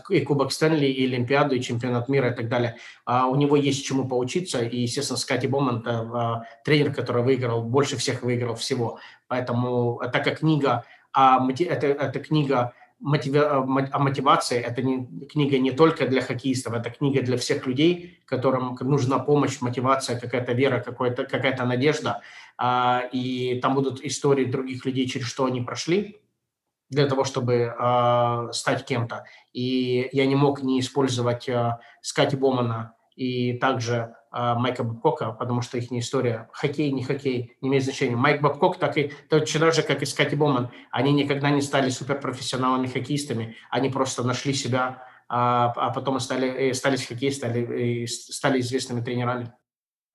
[0.09, 2.77] и Кубок Стэнли, и Олимпиаду, и Чемпионат мира и так далее.
[3.05, 7.97] А у него есть чему поучиться, и, естественно, Скати Боман– а, тренер, который выиграл, больше
[7.97, 8.99] всех выиграл всего.
[9.27, 13.39] Поэтому, так как книга, а, это, это книга мотиви...
[13.39, 18.77] о мотивации, это не, книга не только для хоккеистов, это книга для всех людей, которым
[18.81, 22.21] нужна помощь, мотивация, какая-то вера, какая-то надежда.
[22.57, 26.19] А, и там будут истории других людей, через что они прошли,
[26.89, 29.25] для того, чтобы э, стать кем-то.
[29.53, 35.61] И я не мог не использовать э, Скати Бомана и также э, Майка Бабкока, потому
[35.61, 38.15] что их история, хоккей, не хоккей, не имеет значения.
[38.15, 42.87] Майк Бабкок, так и точно же, как и Скати Боман, они никогда не стали суперпрофессионалами
[42.87, 49.51] хоккеистами, они просто нашли себя, а, а потом стали, стали хоккей, стали, стали известными тренерами.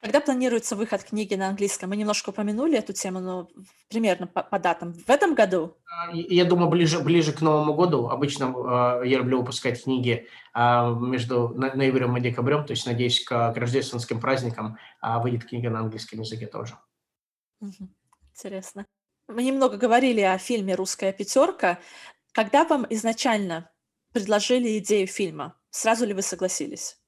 [0.03, 1.91] Когда планируется выход книги на английском?
[1.91, 3.49] Мы немножко упомянули эту тему, но
[3.89, 4.95] примерно по, по датам.
[4.95, 5.77] В этом году?
[5.87, 8.09] А, я думаю, ближе, ближе к Новому году.
[8.09, 8.47] Обычно
[9.05, 13.57] э, я люблю выпускать книги э, между ноябрем и декабрем, то есть, надеюсь, к, к
[13.57, 16.77] рождественским праздникам э, выйдет книга на английском языке тоже.
[18.35, 18.87] Интересно.
[19.29, 21.79] Мы немного говорили о фильме «Русская пятерка».
[22.33, 23.71] Когда вам изначально
[24.13, 26.99] предложили идею фильма, сразу ли вы согласились?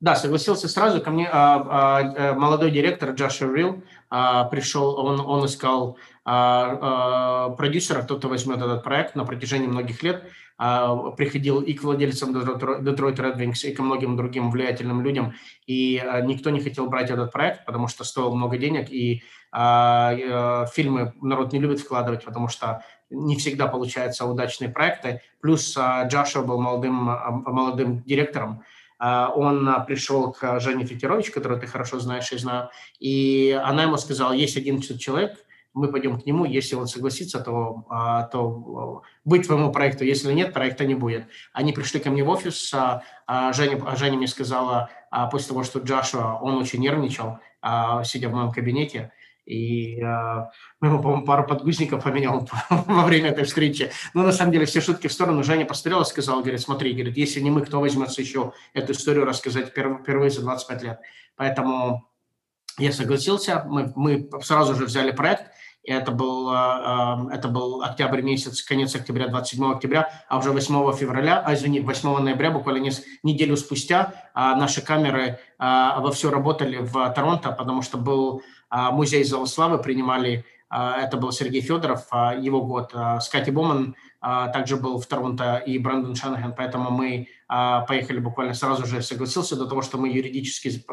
[0.00, 1.02] Да, согласился сразу.
[1.02, 6.78] Ко мне а, а, э, молодой директор Джаша Рил а, пришел, он, он искал а,
[6.80, 10.24] а, продюсера, кто-то возьмет этот проект на протяжении многих лет.
[10.56, 15.34] А, приходил и к владельцам Detroit Red Wings, и ко многим другим влиятельным людям.
[15.66, 20.12] И а, никто не хотел брать этот проект, потому что стоил много денег, и а,
[20.12, 25.20] а, фильмы народ не любит вкладывать, потому что не всегда получаются удачные проекты.
[25.42, 31.58] Плюс а, Джаша был молодым, молодым директором, а, он а, пришел к Жене Фетерович, которую
[31.58, 35.38] ты хорошо знаешь и знаю, и она ему сказала, есть один человек,
[35.72, 40.52] мы пойдем к нему, если он согласится, то, а, то быть твоему проекту, если нет,
[40.52, 41.26] проекта не будет.
[41.52, 44.90] Они пришли ко мне в офис, Женя, Женя мне сказала,
[45.30, 47.38] после того, что Джашуа, он очень нервничал,
[48.04, 49.12] сидя в моем кабинете,
[49.46, 50.46] и э,
[50.82, 53.90] ему, по-моему, пару подгузников поменял во время этой встречи.
[54.14, 55.42] Но на самом деле все шутки в сторону.
[55.42, 59.24] Женя посмотрел и сказал, говорит, смотри, говорит, если не мы, кто возьмется еще эту историю
[59.24, 61.00] рассказать впервые за 25 лет.
[61.36, 62.06] Поэтому
[62.78, 65.50] Я согласился, мы, мы сразу же взяли проект,
[65.82, 71.42] и это был, это был октябрь месяц, конец октября, 27 октября, а уже 8 февраля,
[71.44, 72.90] а, извини, 8 ноября, буквально
[73.22, 79.78] неделю спустя, наши камеры во все работали в Торонто, потому что был музей Зала Славы,
[79.78, 82.92] принимали а, это был Сергей Федоров, а, его год.
[82.94, 83.96] А, Скати Боман
[84.52, 89.64] также был в Торонто и Брэндон Шанахан, поэтому мы поехали буквально сразу же, согласился до
[89.66, 90.84] того, что мы юридически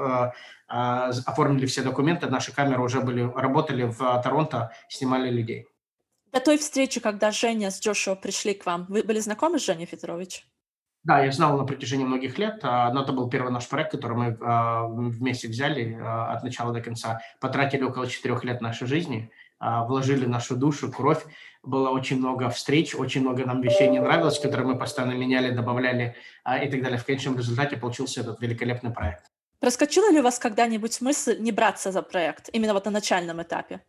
[0.70, 5.68] оформили все документы, наши камеры уже были, работали в Торонто, снимали людей.
[6.32, 9.88] До той встречи, когда Женя с Джошуа пришли к вам, вы были знакомы с Женей
[9.88, 10.46] Федорович?
[11.08, 15.10] Да, я знал на протяжении многих лет, но это был первый наш проект, который мы
[15.10, 17.22] вместе взяли от начала до конца.
[17.39, 21.26] Потратили около четырех лет нашей жизни– а, вложили нашу душу, кровь.
[21.64, 26.16] Было очень много встреч, очень много нам вещей не нравилось, которые мы постоянно меняли, добавляли
[26.43, 26.99] а, и так далее.
[26.99, 29.26] В конечном результате получился этот великолепный проект.
[29.60, 33.82] Проскочила ли у вас когда-нибудь мысль не браться за проект, именно вот на начальном этапе?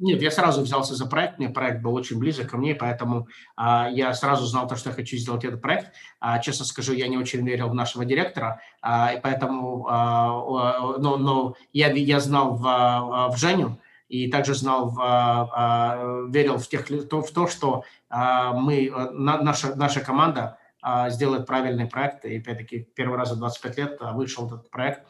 [0.00, 3.88] Нет, я сразу взялся за проект, мне проект был очень близок ко мне, поэтому а,
[3.90, 5.92] я сразу знал то, что я хочу сделать этот проект.
[6.20, 11.18] А, честно скажу, я не очень верил в нашего директора, а, и поэтому, а, но,
[11.18, 13.78] но я, я знал в, в Женю,
[14.08, 20.00] и также знал, в, верил в, тех, в то, что а, мы, э, наша, наша
[20.00, 22.24] команда а, сделает правильный проект.
[22.24, 25.06] И опять-таки первый раз за 25 лет а, вышел этот проект.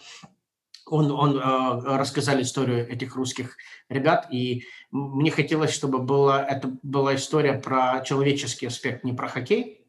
[0.90, 1.40] Он, он
[1.84, 3.56] рассказали историю этих русских
[3.88, 9.80] ребят, и мне хотелось, чтобы была, это была история про человеческий аспект, не про хоккей,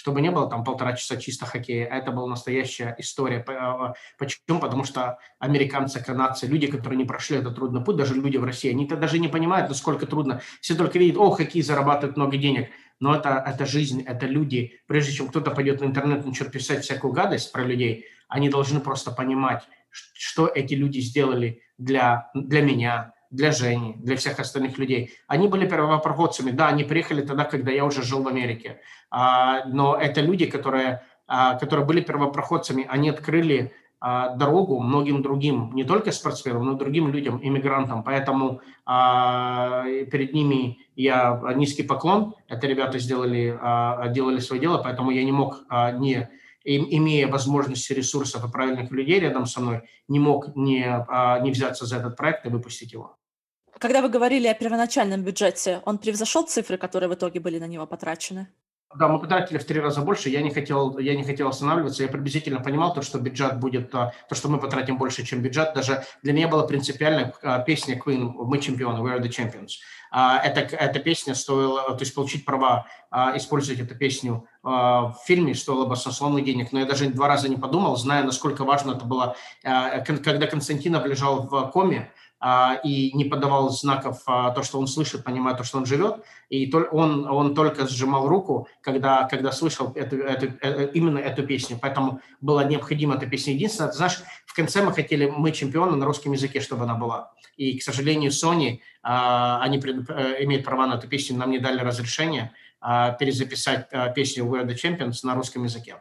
[0.00, 1.86] чтобы не было там полтора часа чисто хоккея.
[1.86, 3.44] А это была настоящая история.
[3.46, 4.58] А, почему?
[4.58, 8.70] Потому что американцы, канадцы, люди, которые не прошли этот трудный путь, даже люди в России,
[8.70, 10.40] они даже не понимают, насколько трудно.
[10.62, 12.70] Все только видят, о, хоккей зарабатывает много денег.
[12.98, 14.80] Но это, это жизнь, это люди.
[14.86, 19.10] Прежде чем кто-то пойдет на интернет начнет писать всякую гадость про людей, они должны просто
[19.10, 25.12] понимать, что эти люди сделали для, для меня, для Жени, для всех остальных людей.
[25.28, 26.50] Они были первопроходцами.
[26.50, 28.80] Да, они приехали тогда, когда я уже жил в Америке.
[29.10, 32.86] А, но это люди, которые, а, которые были первопроходцами.
[32.88, 38.02] Они открыли а, дорогу многим другим, не только спортсменам, но и другим людям, иммигрантам.
[38.02, 42.34] Поэтому перед ними я низкий поклон.
[42.48, 43.56] Это ребята сделали,
[44.12, 45.62] делали свое дело, поэтому я не мог
[45.98, 46.28] не
[46.64, 50.84] имея возможности ресурсов и правильных людей рядом со мной, не мог не,
[51.42, 53.16] не взяться за этот проект и выпустить его.
[53.78, 57.86] Когда вы говорили о первоначальном бюджете, он превзошел цифры, которые в итоге были на него
[57.86, 58.48] потрачены?
[58.92, 60.30] Да, мы потратили в три раза больше.
[60.30, 62.02] Я не хотел, я не хотел останавливаться.
[62.02, 65.74] Я приблизительно понимал то, что бюджет будет, а, то, что мы потратим больше, чем бюджет.
[65.74, 69.74] Даже для меня была принципиальная а, песня Queen «Мы чемпионы», «We are the champions».
[70.10, 72.86] А, эта, эта песня стоила, то есть получить права,
[73.36, 76.72] использовать эту песню в фильме стоило баснословных денег.
[76.72, 79.36] Но я даже два раза не подумал, зная, насколько важно это было.
[79.62, 82.19] Когда Константинов лежал в коме, а,
[82.84, 86.72] и не подавал знаков а, то, что он слышит, понимая то, что он живет, и
[86.74, 91.78] он, он только сжимал руку, когда, когда слышал эту, эту, э, э, именно эту песню,
[91.80, 93.52] поэтому была необходима эта песня.
[93.52, 97.32] Единственное, ты знаешь, в конце мы хотели «Мы чемпионы» на русском языке, чтобы она была.
[97.58, 101.58] И, к сожалению, Sony, а, они пред, э, имеют права на эту песню, нам не
[101.58, 105.96] дали разрешения перезаписать песню «We're the Champions» на русском языке.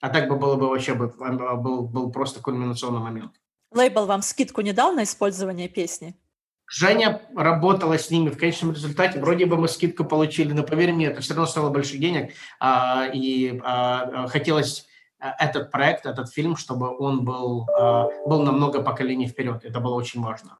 [0.00, 3.41] А так бы было бы вообще был, был просто кульминационный момент.
[3.74, 6.14] Лейбл вам скидку не дал на использование песни?
[6.68, 8.30] Женя работала с ними.
[8.30, 11.68] В конечном результате вроде бы мы скидку получили, но поверь мне, это все равно стоило
[11.68, 12.32] больших денег.
[12.60, 14.86] А, и а, хотелось
[15.18, 19.64] а, этот проект, этот фильм, чтобы он был, а, был на много поколений вперед.
[19.64, 20.58] Это было очень важно.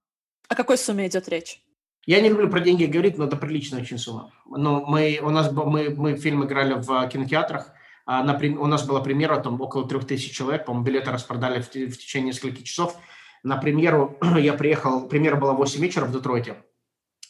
[0.49, 1.63] О какой сумме идет речь?
[2.05, 4.33] Я не люблю про деньги говорить, но это приличная очень сумма.
[4.45, 7.73] Но мы, у нас, мы, мы фильм играли в кинотеатрах,
[8.05, 11.99] а, у нас была премьера, там около трех тысяч человек, по-моему, билеты распродали в, в
[11.99, 12.97] течение нескольких часов.
[13.43, 16.57] На премьеру я приехал, премьера была в 8 вечера в Детройте.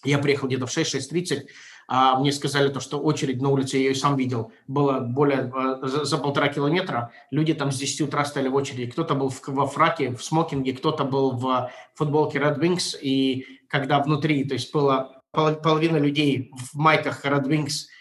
[0.04, 1.46] Я приехал где-то в 6-6.30,
[1.88, 5.86] а мне сказали то, что очередь на улице, я ее сам видел, было более а,
[5.86, 7.12] за, за полтора километра.
[7.30, 8.90] Люди там с 10 утра стояли в очереди.
[8.90, 12.98] Кто-то был в, во фраке, в смокинге, кто-то был в футболке Red Wings.
[13.00, 17.86] И когда внутри, то есть было половина людей в майках Red Wings–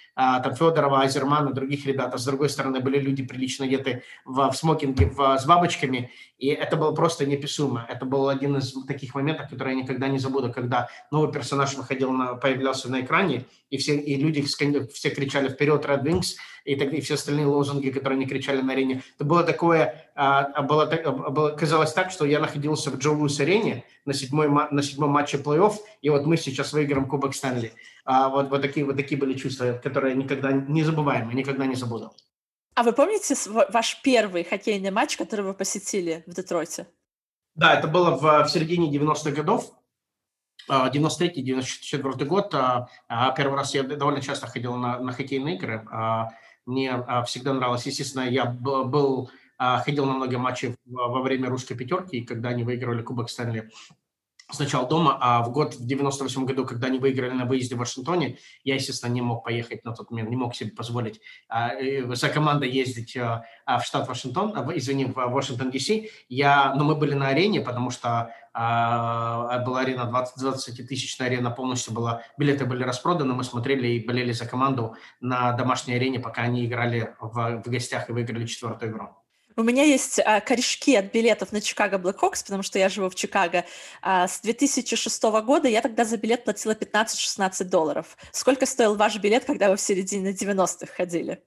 [0.44, 4.56] там Федорова, Азермана, других ребят, а с другой стороны были люди прилично одеты в, в
[4.56, 7.86] смокинге в, с бабочками, и это было просто неописуемо.
[7.88, 12.12] Это был один из таких моментов, которые я никогда не забуду, когда новый персонаж выходил,
[12.12, 16.94] на, появлялся на экране, и все и люди все кричали «Вперед, Red Wings!» И, так,
[16.94, 19.04] и все остальные лозунги, которые они кричали на арене.
[19.16, 23.84] Это было такое, а, было, было, казалось так, что я находился в Джо Луис арене
[24.06, 27.74] на, седьмой, на седьмом матче плей-офф, и вот мы сейчас выиграем Кубок Стэнли.
[28.06, 32.12] А, вот, вот, такие, вот такие были чувства, которые никогда не забываем, никогда не забуду.
[32.74, 36.88] А вы помните ваш первый хоккейный матч, который вы посетили в Детройте?
[37.56, 39.74] Да, это было в, в середине 90-х годов.
[40.70, 42.52] 93-94 год.
[43.36, 45.86] Первый раз я довольно часто ходил на, на хоккейные игры.
[46.72, 47.86] Мне всегда нравилось.
[47.86, 53.30] Естественно, я был, ходил на многие матчи во время русской пятерки, когда они выигрывали Кубок
[53.30, 53.70] Стэнли
[54.52, 58.38] сначала дома, а в год, в 98 году, когда они выиграли на выезде в Вашингтоне,
[58.64, 61.72] я, естественно, не мог поехать на тот момент, не мог себе позволить а,
[62.14, 65.90] за командой ездить а, а, в штат Вашингтон, а, извини, в Вашингтон, Д.С.
[66.30, 71.52] Я, но мы были на арене, потому что а, была арена 20, 20 тысячная арена
[71.52, 76.44] полностью была, билеты были распроданы, мы смотрели и болели за команду на домашней арене, пока
[76.44, 79.10] они играли в, в гостях и выиграли четвертую игру.
[79.62, 83.16] У меня есть а, корешки от билетов на Чикаго Блэкхокс, потому что я живу в
[83.16, 83.64] Чикаго.
[84.02, 88.18] А, с 2006 года я тогда за билет платила 15-16 долларов.
[88.32, 91.44] Сколько стоил ваш билет, когда вы в середине 90-х ходили?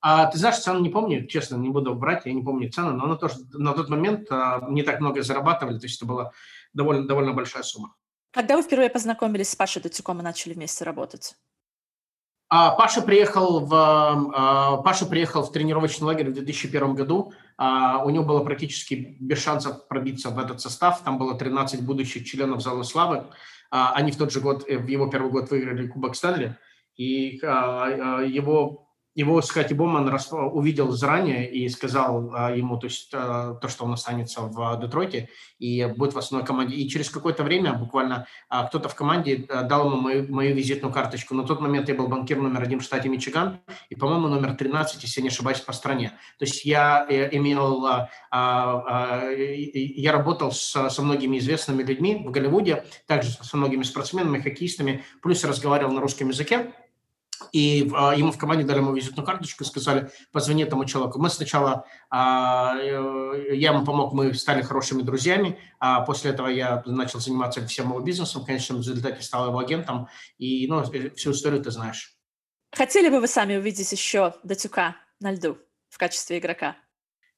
[0.00, 3.06] А, ты знаешь, цену не помню, честно, не буду брать, я не помню цену, но
[3.06, 6.32] на, то, на тот момент а, не так много зарабатывали, то есть это была
[6.72, 7.94] довольно, довольно большая сумма.
[8.32, 11.36] Когда вы впервые познакомились с Пашей Датюком и начали вместе работать?
[12.48, 17.32] А, Паша приехал в а, Паша приехал в тренировочный лагерь в 2001 году.
[17.56, 21.02] А, у него было практически без шансов пробиться в этот состав.
[21.02, 23.26] Там было 13 будущих членов зала славы.
[23.70, 26.56] Они в тот же год, в его первый год выиграли Кубок Стэнли.
[26.96, 28.83] И его
[29.14, 33.92] его Скотти Боман увидел заранее и сказал а, ему то, есть, а, то, что он
[33.92, 36.74] останется в Детройте и будет в основной команде.
[36.74, 41.34] И через какое-то время буквально а, кто-то в команде дал ему мою, мою визитную карточку.
[41.34, 45.02] На тот момент я был банкир номер один в штате Мичиган и, по-моему, номер 13,
[45.02, 46.12] если я не ошибаюсь, по стране.
[46.38, 47.86] То есть я э, имел,
[48.32, 55.44] я работал с, со многими известными людьми в Голливуде, также со многими спортсменами, хоккеистами, плюс
[55.44, 56.72] разговаривал на русском языке
[57.52, 61.18] и а, ему в команде дали ему визитную карточку и сказали, позвони этому человеку.
[61.20, 66.82] Мы сначала, а, э, я ему помог, мы стали хорошими друзьями, а после этого я
[66.86, 70.08] начал заниматься всем его бизнесом, в конечном результате стал его агентом,
[70.38, 72.16] и ну, э, всю историю ты знаешь.
[72.72, 75.58] Хотели бы вы сами увидеть еще Датюка на льду
[75.90, 76.76] в качестве игрока?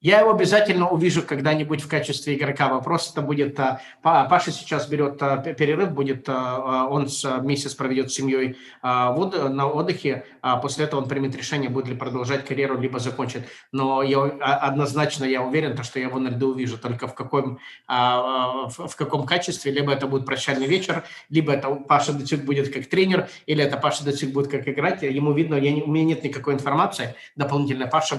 [0.02, 2.68] Я его обязательно увижу когда-нибудь в качестве игрока.
[2.68, 3.58] Вопрос это будет...
[3.58, 7.08] А, Паша сейчас берет а, перерыв, будет, а, он
[7.42, 10.26] месяц проведет с семьей на отдыхе,
[10.60, 13.48] после этого он примет решение, будет ли продолжать карьеру, либо закончит.
[13.72, 18.96] Но я, однозначно я уверен, что я его на льду увижу только в каком, в
[18.96, 19.72] каком качестве.
[19.72, 24.04] Либо это будет прощальный вечер, либо это Паша Датюк будет как тренер, или это Паша
[24.04, 25.02] Датюк будет как играть.
[25.02, 27.86] Ему видно, я не, у меня нет никакой информации дополнительной.
[27.86, 28.16] Паша,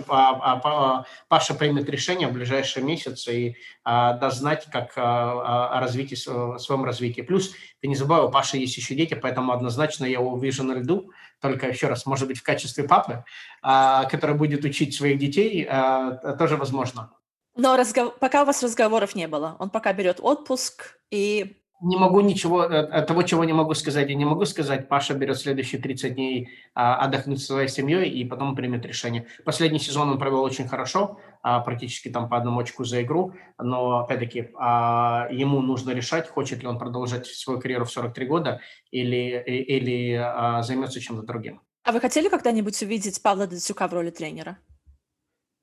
[1.28, 6.86] Паша примет решение в ближайшие месяцы и а, даст знать, как а, о развитии, своем
[6.86, 7.22] развитии.
[7.22, 10.74] Плюс, ты не забывай, у Паши есть еще дети, поэтому однозначно я его увижу на
[10.74, 11.12] льду,
[11.42, 13.26] только еще раз, может быть, в качестве папы,
[13.62, 17.12] а, который будет учить своих детей, а, тоже возможно.
[17.56, 18.18] Но разгов...
[18.20, 19.58] пока у вас разговоров не было.
[19.60, 24.10] Он пока берет отпуск и не могу ничего, э, э, того, чего не могу сказать,
[24.10, 24.88] я не могу сказать.
[24.88, 29.28] Паша берет следующие 30 дней а, отдохнуть со своей семьей и потом примет решение.
[29.46, 34.00] Последний сезон он провел очень хорошо, а, практически там по одному очку за игру, но,
[34.00, 38.62] опять-таки, а, ему нужно решать, хочет ли он продолжать свою карьеру в 43 года
[38.92, 41.62] или, или а, займется чем-то другим.
[41.84, 44.58] А вы хотели когда-нибудь увидеть Павла Дацюка в роли тренера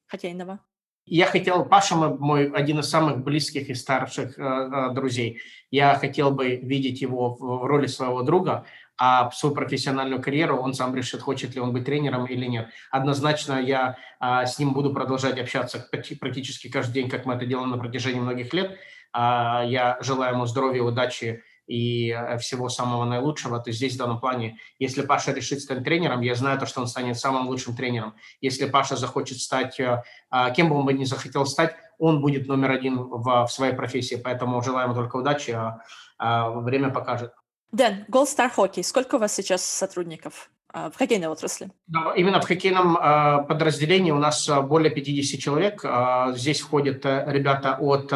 [0.07, 0.61] хоккейного?
[1.07, 5.41] Я хотел, Паша мой один из самых близких и старших э, э, друзей.
[5.71, 8.65] Я хотел бы видеть его в, в роли своего друга,
[8.97, 12.69] а свою профессиональную карьеру он сам решит, хочет ли он быть тренером или нет.
[12.91, 15.87] Однозначно я э, с ним буду продолжать общаться
[16.21, 18.79] практически каждый день, как мы это делаем на протяжении многих лет.
[19.13, 24.21] Э, я желаю ему здоровья, удачи и э, всего самого наилучшего, то здесь в данном
[24.21, 28.15] плане, если Паша решит стать тренером, я знаю то, что он станет самым лучшим тренером.
[28.41, 32.47] Если Паша захочет стать, э, а, кем бы он бы ни захотел стать, он будет
[32.47, 35.81] номер один в, в своей профессии, поэтому желаем только удачи, а,
[36.19, 37.33] а время покажет.
[37.73, 40.51] Дэн, Gold Star Hockey, сколько у вас сейчас сотрудников?
[40.77, 41.71] А, в хоккейной отрасли?
[41.87, 45.85] Да, именно в хоккейном э, подразделении у нас более 50 человек.
[45.85, 48.13] Э, здесь входят ребята от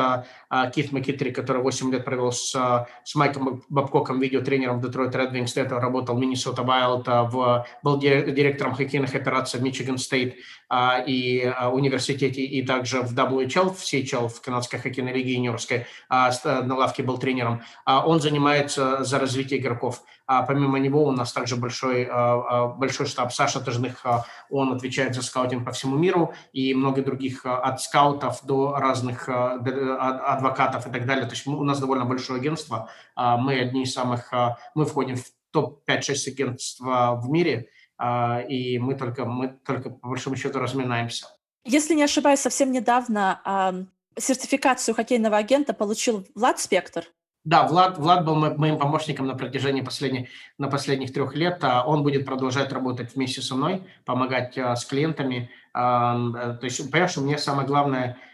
[0.74, 2.50] Кит Макитри, который 8 лет провел с,
[3.04, 7.98] с Майком Бабкоком, видеотренером Detroit Red Wings, до этого работал в Minnesota Wild, в, был
[8.00, 10.34] директором хоккейных операций в State
[10.68, 16.62] э, и университете, и также в WHL, в CHL, в канадской хоккейной лиге юниорской, э,
[16.62, 17.62] на лавке был тренером.
[17.86, 20.02] Он занимается за развитие игроков.
[20.28, 24.74] А помимо него у нас также большой, а, а, большой штаб Саша Тожных, а, он
[24.74, 30.90] отвечает за скаутинг по всему миру и много других от скаутов до разных адвокатов и
[30.90, 31.24] так далее.
[31.24, 32.90] То есть у нас довольно большое агентство.
[33.16, 34.30] Мы одни из самых,
[34.74, 37.70] мы входим в топ-5-6 агентств в мире,
[38.50, 41.26] и мы только, мы только по большому счету разминаемся.
[41.64, 47.06] Если не ошибаюсь, совсем недавно Сертификацию хоккейного агента получил Влад Спектр?
[47.44, 50.28] Да, Влад, Влад был моим помощником на протяжении последних,
[50.58, 51.58] на последних трех лет.
[51.62, 55.50] А он будет продолжать работать вместе со мной, помогать а, с клиентами.
[55.72, 58.18] А, то есть, понимаешь, мне самое главное–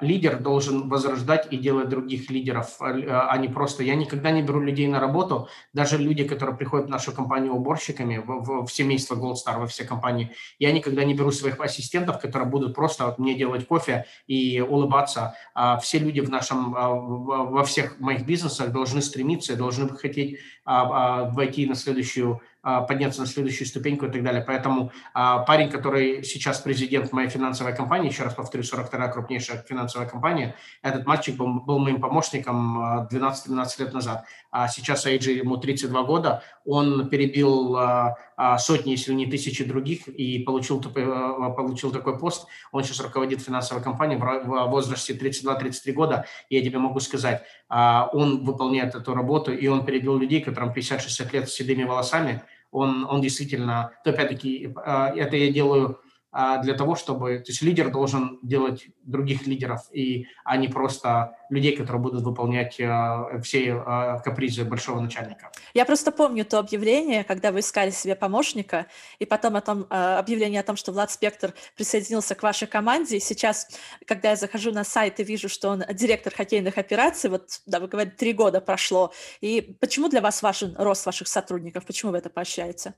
[0.00, 3.82] лидер должен возрождать и делать других лидеров, а, а не просто...
[3.82, 8.16] Я никогда не беру людей на работу, даже люди, которые приходят в нашу компанию уборщиками,
[8.18, 12.48] в, в семейство Gold Star, во все компании, я никогда не беру своих ассистентов, которые
[12.48, 15.34] будут просто вот мне делать кофе и улыбаться.
[15.82, 22.40] Все люди в нашем, во всех моих бизнесах должны стремиться, должны хотеть войти на следующую
[22.57, 22.57] а,
[22.88, 24.42] подняться на следующую ступеньку и так далее.
[24.46, 30.08] Поэтому а, парень, который сейчас президент моей финансовой компании, еще раз повторю, 42-я крупнейшая финансовая
[30.08, 34.24] компания, этот мальчик был, был моим помощником 12-12 а, лет назад.
[34.50, 37.76] А сейчас Эйджи ему 32 года, он перебил
[38.58, 42.46] сотни, если не тысячи других и получил, получил такой пост.
[42.72, 46.24] Он сейчас руководит финансовой компанией в возрасте 32-33 года.
[46.48, 51.48] Я тебе могу сказать, он выполняет эту работу, и он перебил людей, которым 50-60 лет
[51.48, 56.00] с седыми волосами, он, он действительно, то опять-таки, а, это я делаю
[56.32, 61.76] для того, чтобы, то есть лидер должен делать других лидеров, и, а не просто людей,
[61.76, 65.50] которые будут выполнять э, все э, капризы большого начальника.
[65.74, 68.86] Я просто помню то объявление, когда вы искали себе помощника,
[69.18, 73.20] и потом о том, э, объявление о том, что Влад Спектр присоединился к вашей команде.
[73.20, 73.68] сейчас,
[74.06, 77.88] когда я захожу на сайт и вижу, что он директор хоккейных операций, вот, да, вы
[77.88, 79.12] говорите, три года прошло.
[79.40, 81.86] И почему для вас важен рост ваших сотрудников?
[81.86, 82.94] Почему вы это поощряете?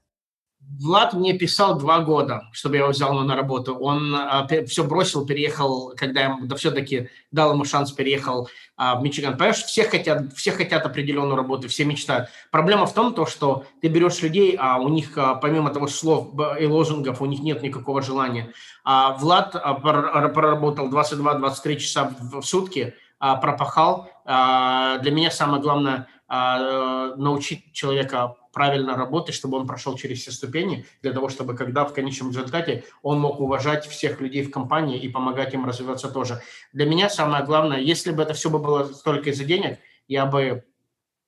[0.78, 3.74] Влад мне писал два года, чтобы я его взял на работу.
[3.74, 9.02] Он а, все бросил, переехал, когда я да, все-таки дал ему шанс, переехал а, в
[9.02, 9.36] Мичиган.
[9.36, 12.28] Понимаешь, все хотят, все хотят определенную работу, все мечтают.
[12.52, 16.28] Проблема в том, то, что ты берешь людей, а у них, а, помимо того слов
[16.60, 18.52] и лозунгов, у них нет никакого желания.
[18.84, 24.08] А Влад а, проработал 22-23 часа в, в сутки, а, пропахал.
[24.24, 30.30] А, для меня самое главное а, научить человека правильно работать, чтобы он прошел через все
[30.30, 34.96] ступени, для того, чтобы когда в конечном результате он мог уважать всех людей в компании
[34.96, 36.40] и помогать им развиваться тоже.
[36.72, 40.64] Для меня самое главное, если бы это все было только из-за денег, я бы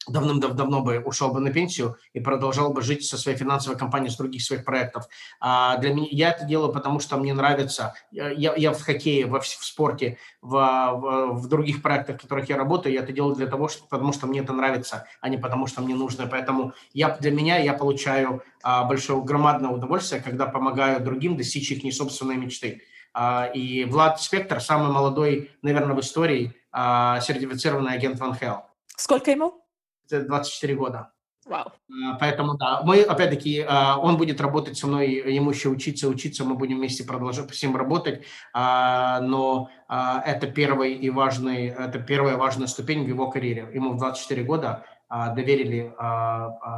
[0.09, 4.17] давным-давно бы ушел бы на пенсию и продолжал бы жить со своей финансовой компанией, с
[4.17, 5.07] других своих проектов.
[5.41, 7.95] А для меня я это делаю, потому что мне нравится.
[8.11, 12.57] Я, я в хоккее, во, в спорте, в, в, в других проектах, в которых я
[12.57, 15.67] работаю, я это делаю для того, что, потому что мне это нравится, а не потому
[15.67, 16.27] что мне нужно.
[16.27, 21.85] Поэтому я, для меня я получаю а, большое, громадное удовольствие, когда помогаю другим достичь их
[21.85, 22.83] не собственной мечты.
[23.15, 28.65] А, и Влад Спектр, самый молодой, наверное, в истории а, сертифицированный агент Ван Хелл.
[28.97, 29.62] Сколько ему?
[30.11, 31.13] 24 года.
[31.45, 31.73] Вау.
[31.91, 36.45] А, поэтому, да, мы, опять-таки, а, он будет работать со мной, ему еще учиться, учиться,
[36.45, 38.25] мы будем вместе продолжать всем работать,
[38.55, 43.69] но это первый и важный, это первая важная ступень в его карьере.
[43.75, 45.93] Ему в 24 года доверили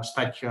[0.02, 0.42] стать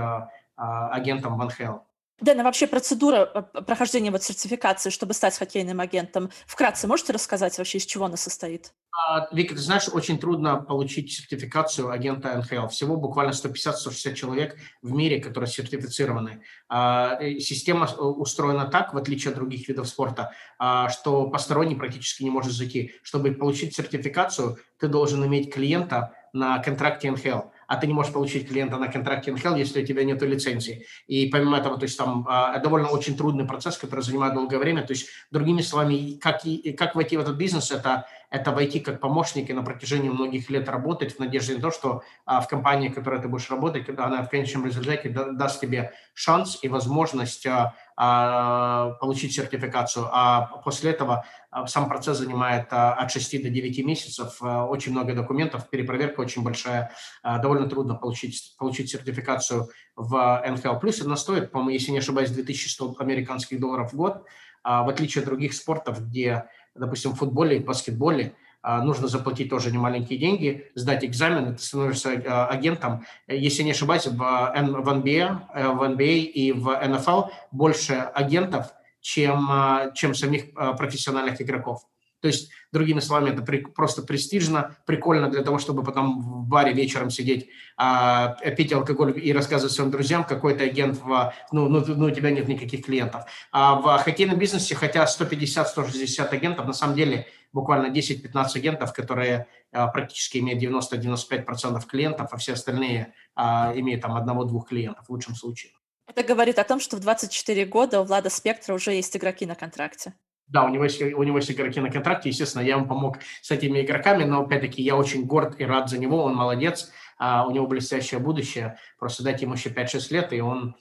[0.56, 1.82] агентом Ван Хелл.
[2.20, 3.26] Дэн, а вообще процедура
[3.66, 8.72] прохождения вот сертификации, чтобы стать хоккейным агентом, вкратце можете рассказать вообще, из чего она состоит?
[8.92, 12.68] А, Вика, ты знаешь, очень трудно получить сертификацию агента НХЛ.
[12.68, 16.42] Всего буквально 150-160 человек в мире, которые сертифицированы.
[16.68, 22.30] А, система устроена так, в отличие от других видов спорта, а, что посторонний практически не
[22.30, 22.92] может зайти.
[23.02, 28.48] Чтобы получить сертификацию, ты должен иметь клиента на контракте НХЛ а ты не можешь получить
[28.48, 30.86] клиента на контракте НХЛ, если у тебя нет лицензии.
[31.06, 34.82] И помимо этого, то есть там э, довольно очень трудный процесс, который занимает долгое время.
[34.82, 39.00] То есть, другими словами, как, и, как войти в этот бизнес, это, это войти как
[39.00, 42.88] помощник и на протяжении многих лет работать в надежде на то, что э, в компании,
[42.88, 47.72] в которой ты будешь работать, она в конечном результате даст тебе шанс и возможность э,
[47.96, 51.24] получить сертификацию, а после этого
[51.66, 56.92] сам процесс занимает от 6 до 9 месяцев, очень много документов, перепроверка очень большая,
[57.22, 60.80] довольно трудно получить, получить сертификацию в НХЛ.
[60.80, 61.00] Плюс.
[61.02, 64.24] Она стоит, по-моему, если не ошибаюсь, 2100 американских долларов в год,
[64.64, 68.34] в отличие от других спортов, где, допустим, в футболе и баскетболе
[68.64, 72.12] нужно заплатить тоже немаленькие деньги, сдать экзамен, ты становишься
[72.48, 73.04] агентом.
[73.28, 79.50] Если не ошибаюсь, в, в, NBA, в NBA и в NFL больше агентов, чем,
[79.94, 81.82] чем самих профессиональных игроков.
[82.24, 86.72] То есть, другими словами, это при, просто престижно, прикольно для того, чтобы потом в баре
[86.72, 91.84] вечером сидеть, а, пить алкоголь и рассказывать своим друзьям, какой то агент, в, ну, ну,
[91.86, 93.24] ну, у тебя нет никаких клиентов.
[93.52, 99.86] А в хоккейном бизнесе, хотя 150-160 агентов, на самом деле буквально 10-15 агентов, которые а,
[99.86, 105.72] практически имеют 90-95% клиентов, а все остальные а, имеют там одного-двух клиентов в лучшем случае.
[106.06, 109.54] Это говорит о том, что в 24 года у Влада Спектра уже есть игроки на
[109.54, 110.12] контракте.
[110.48, 113.50] Да, у него, есть, у него есть игроки на контракте, естественно, я ему помог с
[113.50, 117.52] этими игроками, но, опять-таки, я очень горд и рад за него, он молодец, а, у
[117.52, 120.76] него блестящее будущее, просто дайте ему еще 5-6 лет, и он,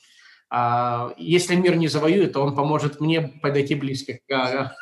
[1.17, 4.19] если мир не завоюет, то он поможет мне подойти близко.
[4.27, 4.75] К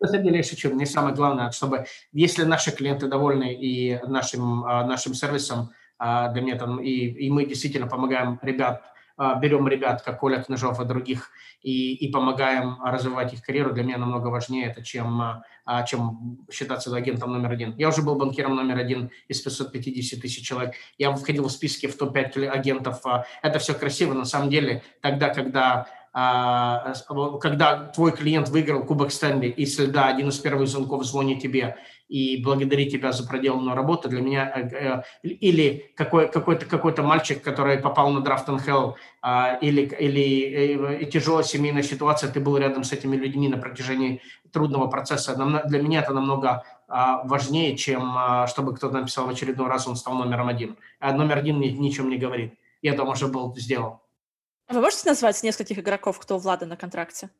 [0.00, 0.72] на самом деле я шучу.
[0.72, 6.42] Мне самое главное, чтобы если наши клиенты довольны и нашим, а, нашим сервисом, а, для
[6.42, 8.82] меня там, и, и мы действительно помогаем ребят,
[9.16, 13.82] а, берем ребят, как Коля Книжов и других, и, и помогаем развивать их карьеру, для
[13.82, 15.42] меня намного важнее это, чем,
[15.88, 17.74] чем считаться агентом номер один.
[17.76, 20.74] Я уже был банкиром номер один из 550 тысяч человек.
[20.98, 23.02] Я входил в списки в топ-5 агентов.
[23.42, 24.84] Это все красиво, на самом деле.
[25.00, 31.40] Тогда, когда когда твой клиент выиграл Кубок Стэнли, и следа один из первых звонков звонит
[31.40, 31.76] тебе
[32.08, 37.42] и благодарит тебя за проделанную работу, для меня, э, э, или какой, какой-то, какой-то мальчик,
[37.42, 42.84] который попал на драфт НХЛ, а, или, или э, тяжелая семейная ситуация, ты был рядом
[42.84, 45.36] с этими людьми на протяжении трудного процесса.
[45.66, 50.14] Для меня это намного а, важнее, чем чтобы кто-то написал в очередной раз, он стал
[50.14, 50.76] номером один.
[51.00, 52.54] А номер один ничем не говорит.
[52.80, 54.00] Я это уже был сделал.
[54.68, 57.30] А вы можете назвать нескольких игроков, кто у Влада на контракте?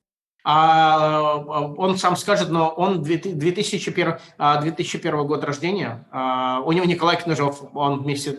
[0.45, 6.09] А, он сам скажет, но он 2001, 2001 а, год рождения.
[6.11, 8.39] А, у него Николай Книжов, он вместе,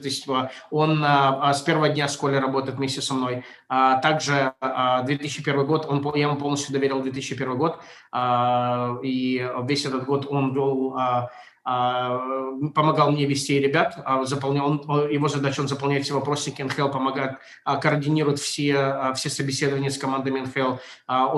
[0.71, 1.05] он
[1.53, 3.43] с первого дня в школе работает вместе со мной.
[3.67, 4.53] Также
[5.03, 7.79] 2001 год, он, я ему полностью доверил 2001 год,
[9.03, 11.29] и весь этот год он а,
[12.73, 17.37] помогал мне вести ребят, а, заполнял, он, его задача, он заполняет все вопросники НХЛ, помогает,
[17.63, 20.77] а, координирует все, все собеседования с командами НХЛ.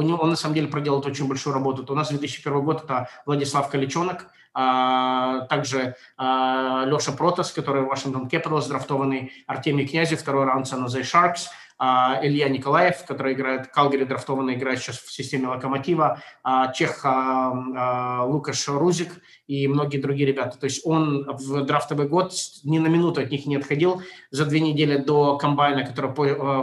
[0.02, 1.86] Него, он на самом деле проделал очень большую работу.
[1.92, 9.88] У нас 2001 год это Владислав Каличонок, также Леша Протас, который Вашингтон Capitals драфтованный, Артемий
[9.88, 11.48] Князев, второй раунд Jose Sharks,
[11.82, 16.22] Илья Николаев, который играет, Калгари драфтованный, играет сейчас в системе Локомотива,
[16.76, 19.10] Чех Лукаш Рузик
[19.48, 20.60] и многие другие ребята.
[20.60, 24.04] То есть он в драфтовый год ни на минуту от них не отходил.
[24.30, 26.14] За две недели до комбайна, который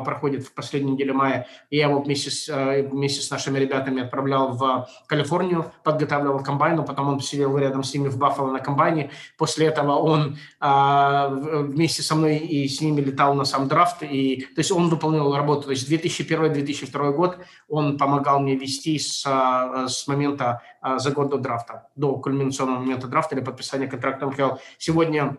[0.04, 2.46] проходит в последнюю неделю мая, я его вместе с,
[2.88, 8.06] вместе с нашими ребятами отправлял в Калифорнию, подготавливал комбайну, потом он сидел рядом с ними
[8.06, 9.10] в Баффало на комбайне.
[9.36, 14.04] После этого он а, вместе со мной и с ними летал на сам драфт.
[14.04, 15.62] И, то есть он выполнял работу.
[15.62, 17.38] То есть 2001-2002 год
[17.68, 20.62] он помогал мне вести с, э, с момента
[20.96, 24.56] за год до драфта, до кульминационного момента драфта или подписания контракта МХЛ.
[24.78, 25.36] Сегодня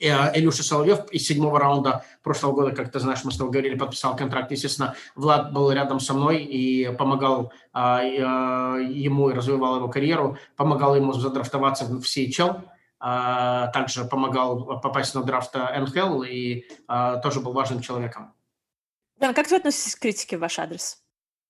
[0.00, 3.76] э, Илюша Соловьев из седьмого раунда прошлого года, как ты знаешь, мы с тобой говорили,
[3.76, 4.50] подписал контракт.
[4.50, 10.96] Естественно, Влад был рядом со мной и помогал а, ему и развивал его карьеру, помогал
[10.96, 12.62] ему задрафтоваться в CHL,
[13.06, 18.32] а, также помогал попасть на драфт НХЛ и а, тоже был важным человеком.
[19.24, 20.98] Да, как вы относитесь к критике в ваш адрес?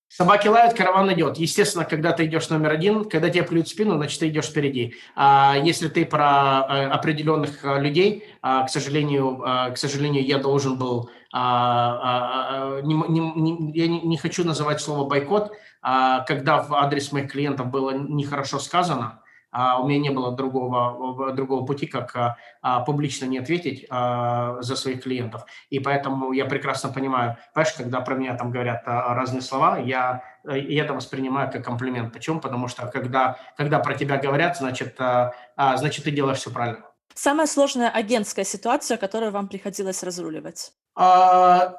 [0.07, 1.39] Собаки лают, караван идет.
[1.39, 4.95] Естественно, когда ты идешь номер один, когда тебе плюют спину, значит, ты идешь впереди.
[5.16, 10.39] А если ты про э, определенных э, людей, а, к сожалению, а, к сожалению, я
[10.39, 15.51] должен был, а, не, не, я не хочу называть слово бойкот,
[15.83, 19.24] когда в адрес моих клиентов было нехорошо сказано,
[19.55, 24.74] у меня не было другого, другого пути, как а, а, публично не ответить а, за
[24.74, 25.44] своих клиентов.
[25.70, 30.22] И поэтому я прекрасно понимаю, понимаешь, когда про меня там говорят а, разные слова, я,
[30.44, 32.12] я это воспринимаю как комплимент.
[32.12, 32.40] Почему?
[32.40, 36.84] Потому что когда, когда про тебя говорят, значит, а, а, значит ты делаешь все правильно.
[37.14, 40.72] Самая сложная агентская ситуация, которую вам приходилось разруливать?
[40.97, 41.74] А,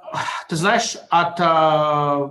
[0.49, 2.27] ты знаешь, от а,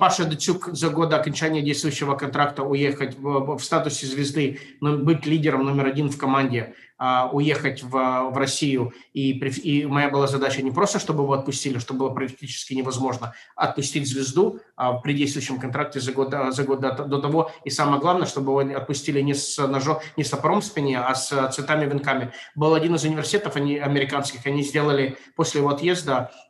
[0.00, 5.64] Паша Дацюк за год до окончания действующего контракта уехать в, статусе звезды, но быть лидером
[5.64, 8.92] номер один в команде, а, уехать в, в Россию.
[9.12, 14.08] И, и моя была задача не просто, чтобы его отпустили, что было практически невозможно, отпустить
[14.08, 14.58] звезду
[15.04, 17.52] при действующем контракте за год, за год до, до того.
[17.64, 21.14] И самое главное, чтобы его отпустили не с ножом, не с топором в спине, а
[21.14, 22.32] с цветами венками.
[22.56, 25.83] Был один из университетов они, американских, они сделали после его отъезда,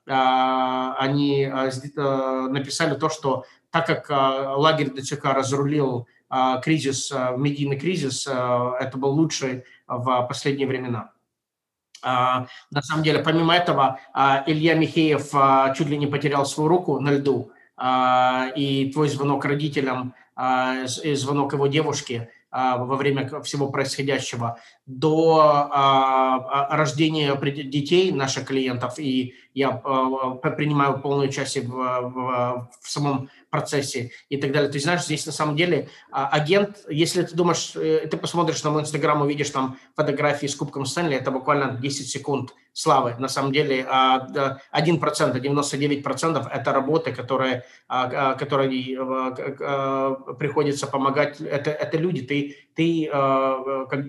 [0.07, 4.09] а, они а, а, написали то, что так как
[4.57, 6.07] лагерь ДЦК разрулил
[6.63, 11.11] кризис, медийный кризис, это был лучший в последние времена.
[12.03, 12.47] На
[12.83, 13.99] самом деле, помимо этого,
[14.47, 17.51] Илья Михеев чуть ли не потерял свою руку на льду,
[18.57, 20.15] и твой звонок родителям,
[21.03, 25.69] и звонок его девушки во время всего происходящего, до
[26.71, 34.37] рождения детей наших клиентов, и я принимаю полное участие в, в, в самом процессе и
[34.37, 34.69] так далее.
[34.73, 38.71] Есть, знаешь, здесь на самом деле а, агент, если ты думаешь, э, ты посмотришь на
[38.71, 43.15] мой инстаграм, увидишь там фотографии с Кубком Стэнли, это буквально 10 секунд славы.
[43.19, 43.89] На самом деле 1%,
[44.71, 48.69] а, 99% это работы, которые, а, а, которые
[50.39, 51.41] приходится помогать.
[51.41, 52.23] Это, это люди.
[52.23, 53.11] Ты, ты,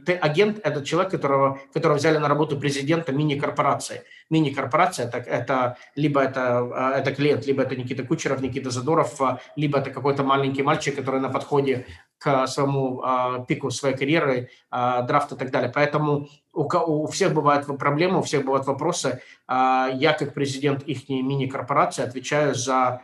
[0.05, 4.03] ты агент, это человек, которого, которого взяли на работу президента мини-корпорации.
[4.29, 9.19] Мини-корпорация это, это либо это, это клиент, либо это Никита Кучеров, Никита Задоров,
[9.55, 11.85] либо это какой-то маленький мальчик, который на подходе
[12.17, 13.03] к своему
[13.47, 15.71] пику своей карьеры, драфт и так далее.
[15.73, 19.21] Поэтому у, у всех бывают проблемы, у всех бывают вопросы.
[19.47, 23.01] А, я, как президент их мини-корпорации, отвечаю за,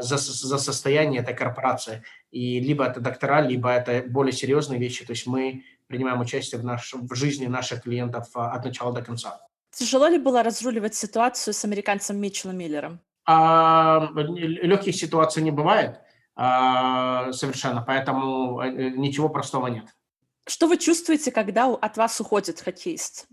[0.00, 2.02] за, за состояние этой корпорации.
[2.30, 5.04] И либо это доктора, либо это более серьезные вещи.
[5.04, 9.02] То есть мы принимаем участие в, наш, в жизни наших клиентов а, от начала до
[9.02, 9.40] конца.
[9.70, 13.00] Тяжело ли было разруливать ситуацию с американцем Митчеллом Миллером?
[13.26, 16.00] А, легких ситуаций не бывает
[16.36, 19.86] а, совершенно, поэтому э, ничего простого нет.
[20.46, 23.26] Что вы чувствуете, когда от вас уходит хоккеист?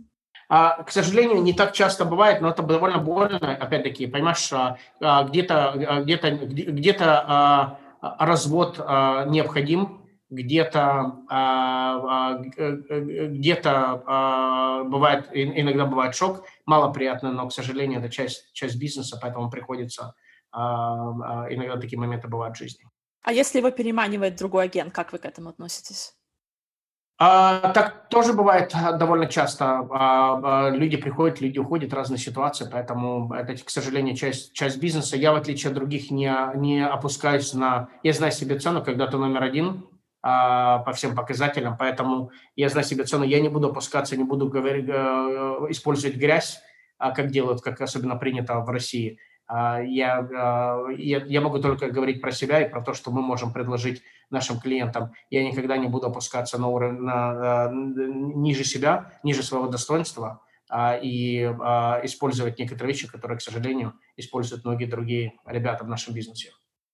[0.48, 3.38] А, к сожалению, не так часто бывает, но это довольно больно.
[3.38, 7.80] Опять-таки, понимаешь, а, а, где-то где-то где-то а,
[8.20, 14.04] развод а, необходим, где-то а, где-то
[14.88, 20.14] бывает иногда бывает шок, малоприятно, но, к сожалению, это часть часть бизнеса, поэтому приходится
[20.54, 22.86] иногда такие моменты бывают в жизни.
[23.24, 26.15] А если его переманивает другой агент, как вы к этому относитесь?
[27.18, 29.88] А, так тоже бывает а, довольно часто.
[29.90, 35.16] А, люди приходят, люди уходят, разные ситуации, поэтому это, к сожалению, часть, часть бизнеса.
[35.16, 37.88] Я, в отличие от других, не, не опускаюсь на...
[38.04, 39.88] Я знаю себе цену, когда ты номер один
[40.22, 43.24] по всем показателям, поэтому я знаю себе цену.
[43.24, 46.60] Я не буду опускаться, не буду говорить, э, использовать грязь,
[46.98, 49.20] как делают, как особенно принято в России.
[49.48, 53.22] А, я, а, я, я могу только говорить про себя и про то, что мы
[53.22, 55.14] можем предложить нашим клиентам.
[55.30, 61.44] Я никогда не буду опускаться на уровень на, ниже себя, ниже своего достоинства а, и
[62.04, 66.52] использовать некоторые вещи, которые, к сожалению, используют многие другие ребята в нашем бизнесе.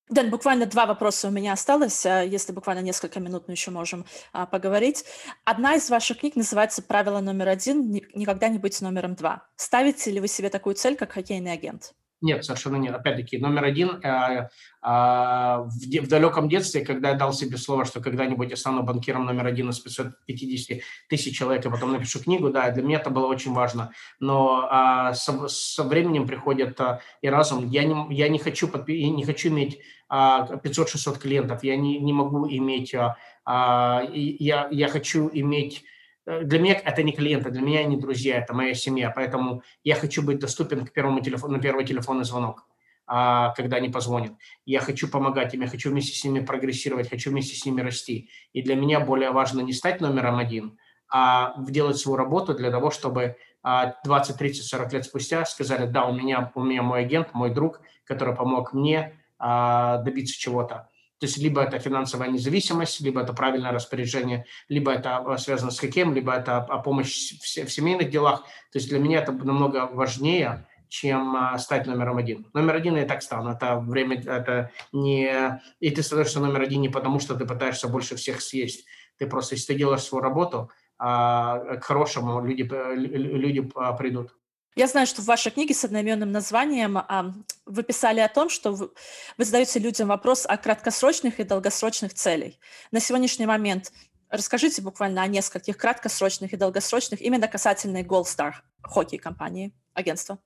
[0.10, 4.46] Дэн, буквально два вопроса у меня осталось, если буквально несколько минут мы еще можем а,
[4.46, 5.06] поговорить.
[5.46, 7.90] Одна из ваших книг называется «Правило номер один.
[8.14, 9.48] Никогда не быть номером два».
[9.56, 11.94] Ставите ли вы себе такую цель, как хоккейный агент?
[12.22, 12.96] Нет, совершенно нет.
[12.96, 14.48] Опять-таки, номер один, э, э,
[14.84, 19.48] в, в далеком детстве, когда я дал себе слово, что когда-нибудь я стану банкиром номер
[19.48, 23.54] один из 550 тысяч человек, и потом напишу книгу, да, для меня это было очень
[23.54, 23.92] важно.
[24.20, 27.68] Но э, со, со временем приходит э, и разум.
[27.68, 29.80] Я не, я не, хочу, подпи- не хочу иметь
[30.12, 32.94] э, 500-600 клиентов, я не, не могу иметь...
[32.94, 33.16] Э,
[33.48, 35.84] э, я, я хочу иметь
[36.26, 40.22] для меня это не клиенты, для меня они друзья, это моя семья, поэтому я хочу
[40.22, 42.68] быть доступен к первому телефону, на первый телефонный звонок,
[43.08, 44.34] а, когда они позвонят.
[44.66, 48.30] Я хочу помогать им, я хочу вместе с ними прогрессировать, хочу вместе с ними расти.
[48.54, 50.78] И для меня более важно не стать номером один,
[51.10, 56.14] а делать свою работу для того, чтобы 20, 30, 40 лет спустя сказали, да, у
[56.14, 60.91] меня, у меня мой агент, мой друг, который помог мне а, добиться чего-то.
[61.22, 65.80] То есть либо это финансовая независимость, либо это правильное распоряжение, либо это а, связано с
[65.80, 68.42] хоккеем, либо это а, помощь в семейных делах.
[68.72, 72.48] То есть для меня это намного важнее, чем а, стать номером один.
[72.56, 73.52] Номер один я и так стану.
[73.52, 75.62] Это время, это не...
[75.80, 78.88] И ты становишься номер один не потому, что ты пытаешься больше всех съесть.
[79.20, 82.64] Ты просто, если ты делаешь свою работу, к хорошему люди,
[82.96, 83.62] люди
[84.00, 84.36] придут.
[84.76, 87.34] Я знаю, что в вашей книге с одноименным названием а,
[87.66, 88.90] вы писали о том, что вы,
[89.38, 92.54] вы задаете людям вопрос о краткосрочных и долгосрочных целях.
[92.90, 93.92] На сегодняшний момент
[94.30, 100.40] расскажите буквально о нескольких краткосрочных и долгосрочных именно касательно Gold Star хоккей компании, агентства.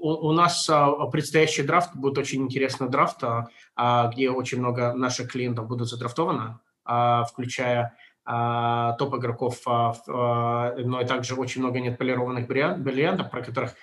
[0.00, 3.24] У, у нас а, предстоящий драфт будет очень интересный драфт,
[3.74, 6.60] а, где очень много наших клиентов будут задрафтованы,
[7.28, 7.96] включая
[8.32, 13.74] а, топ игроков, а, а, но и также очень много неотполированных бриллиантов, про которых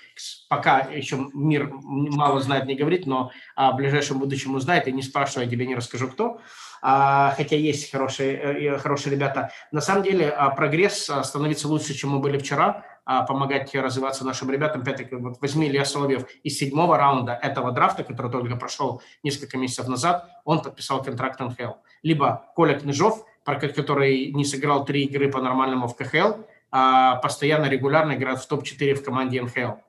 [0.48, 5.44] пока еще мир мало знает, не говорит, но в ближайшем будущем узнает, и не спрашивая,
[5.44, 6.40] я тебе не расскажу кто,
[6.82, 9.52] хотя есть хорошие, э, хорошие ребята.
[9.74, 12.86] На самом деле прогресс становится лучше, чем мы были вчера,
[13.28, 14.82] помогать развиваться нашим ребятам.
[14.82, 19.88] Опять-таки, вот возьми Илья Соловьев из седьмого раунда этого драфта, который только прошел несколько месяцев
[19.88, 21.74] назад, он подписал контракт НХЛ.
[22.04, 23.26] Либо Коля Княжов–
[23.56, 26.42] который не сыграл три игры по-нормальному в КХЛ,
[26.72, 29.80] а постоянно, регулярно играет в топ-4 в команде НХЛ.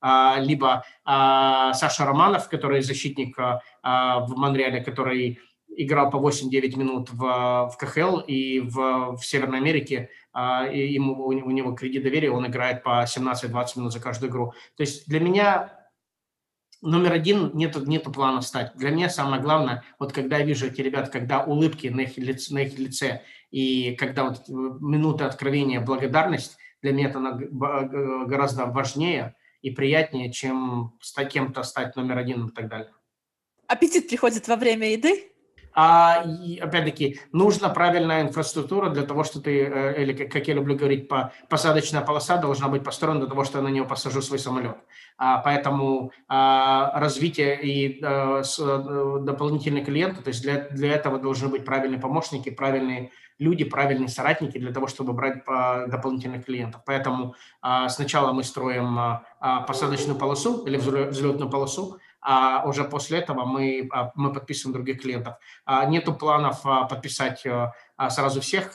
[0.00, 5.38] А, либо а, Саша Романов, который защитник в Монреале, который
[5.76, 10.10] играл по 8-9 минут в, в КХЛ и в, в Северной Америке,
[10.72, 14.52] и ему, у него кредит доверия, он играет по 17-20 минут за каждую игру.
[14.76, 15.83] То есть для меня
[16.84, 18.72] номер один нету, нету плана стать.
[18.76, 22.54] Для меня самое главное, вот когда я вижу эти ребят, когда улыбки на их лице,
[22.54, 27.20] на их лице и когда вот минута откровения, благодарность, для меня это
[28.26, 32.92] гораздо важнее и приятнее, чем с кем-то стать номер один и так далее.
[33.66, 35.32] Аппетит приходит во время еды?
[35.74, 40.76] А, и, опять-таки, нужна правильная инфраструктура для того, что ты, э, или, как я люблю
[40.76, 44.38] говорить, по, посадочная полоса должна быть построена для того, что я на нее посажу свой
[44.38, 44.76] самолет.
[45.18, 51.18] А, поэтому а, развитие и а, с, а, дополнительные клиенты, то есть для, для этого
[51.18, 56.82] должны быть правильные помощники, правильные люди, правильные соратники для того, чтобы брать а, дополнительных клиентов.
[56.86, 63.44] Поэтому а, сначала мы строим а, посадочную полосу или взлетную полосу, а уже после этого
[63.44, 65.36] мы, а, мы подписываем других клиентов.
[65.66, 67.70] А, нету планов а, подписать э,
[68.08, 68.72] сразу всех.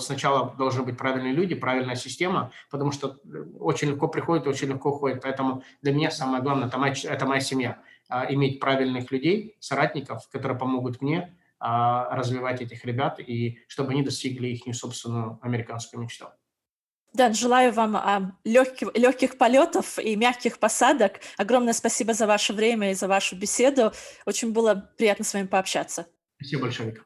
[0.00, 3.18] Сначала должны быть правильные люди, правильная система, потому что
[3.58, 5.22] очень легко приходит, очень легко уходит.
[5.22, 7.78] Поэтому для меня самое главное– это моя, это моя семья.
[8.28, 14.74] Иметь правильных людей, соратников, которые помогут мне развивать этих ребят, и чтобы они достигли их
[14.76, 16.26] собственную американскую мечту.
[17.12, 21.20] Дан, желаю вам а, легких, легких полетов и мягких посадок.
[21.36, 23.92] Огромное спасибо за ваше время и за вашу беседу.
[24.24, 26.06] Очень было приятно с вами пообщаться.
[26.36, 27.02] Спасибо большое, Вика.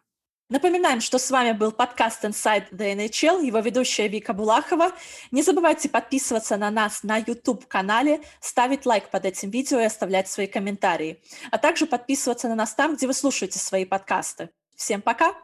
[0.49, 4.93] Напоминаем, что с вами был подкаст Inside the NHL, его ведущая Вика Булахова.
[5.33, 10.47] Не забывайте подписываться на нас на YouTube-канале, ставить лайк под этим видео и оставлять свои
[10.47, 11.21] комментарии.
[11.51, 14.51] А также подписываться на нас там, где вы слушаете свои подкасты.
[14.77, 15.35] Всем пока!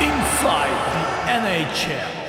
[0.00, 0.73] Inside
[1.72, 2.23] Chair.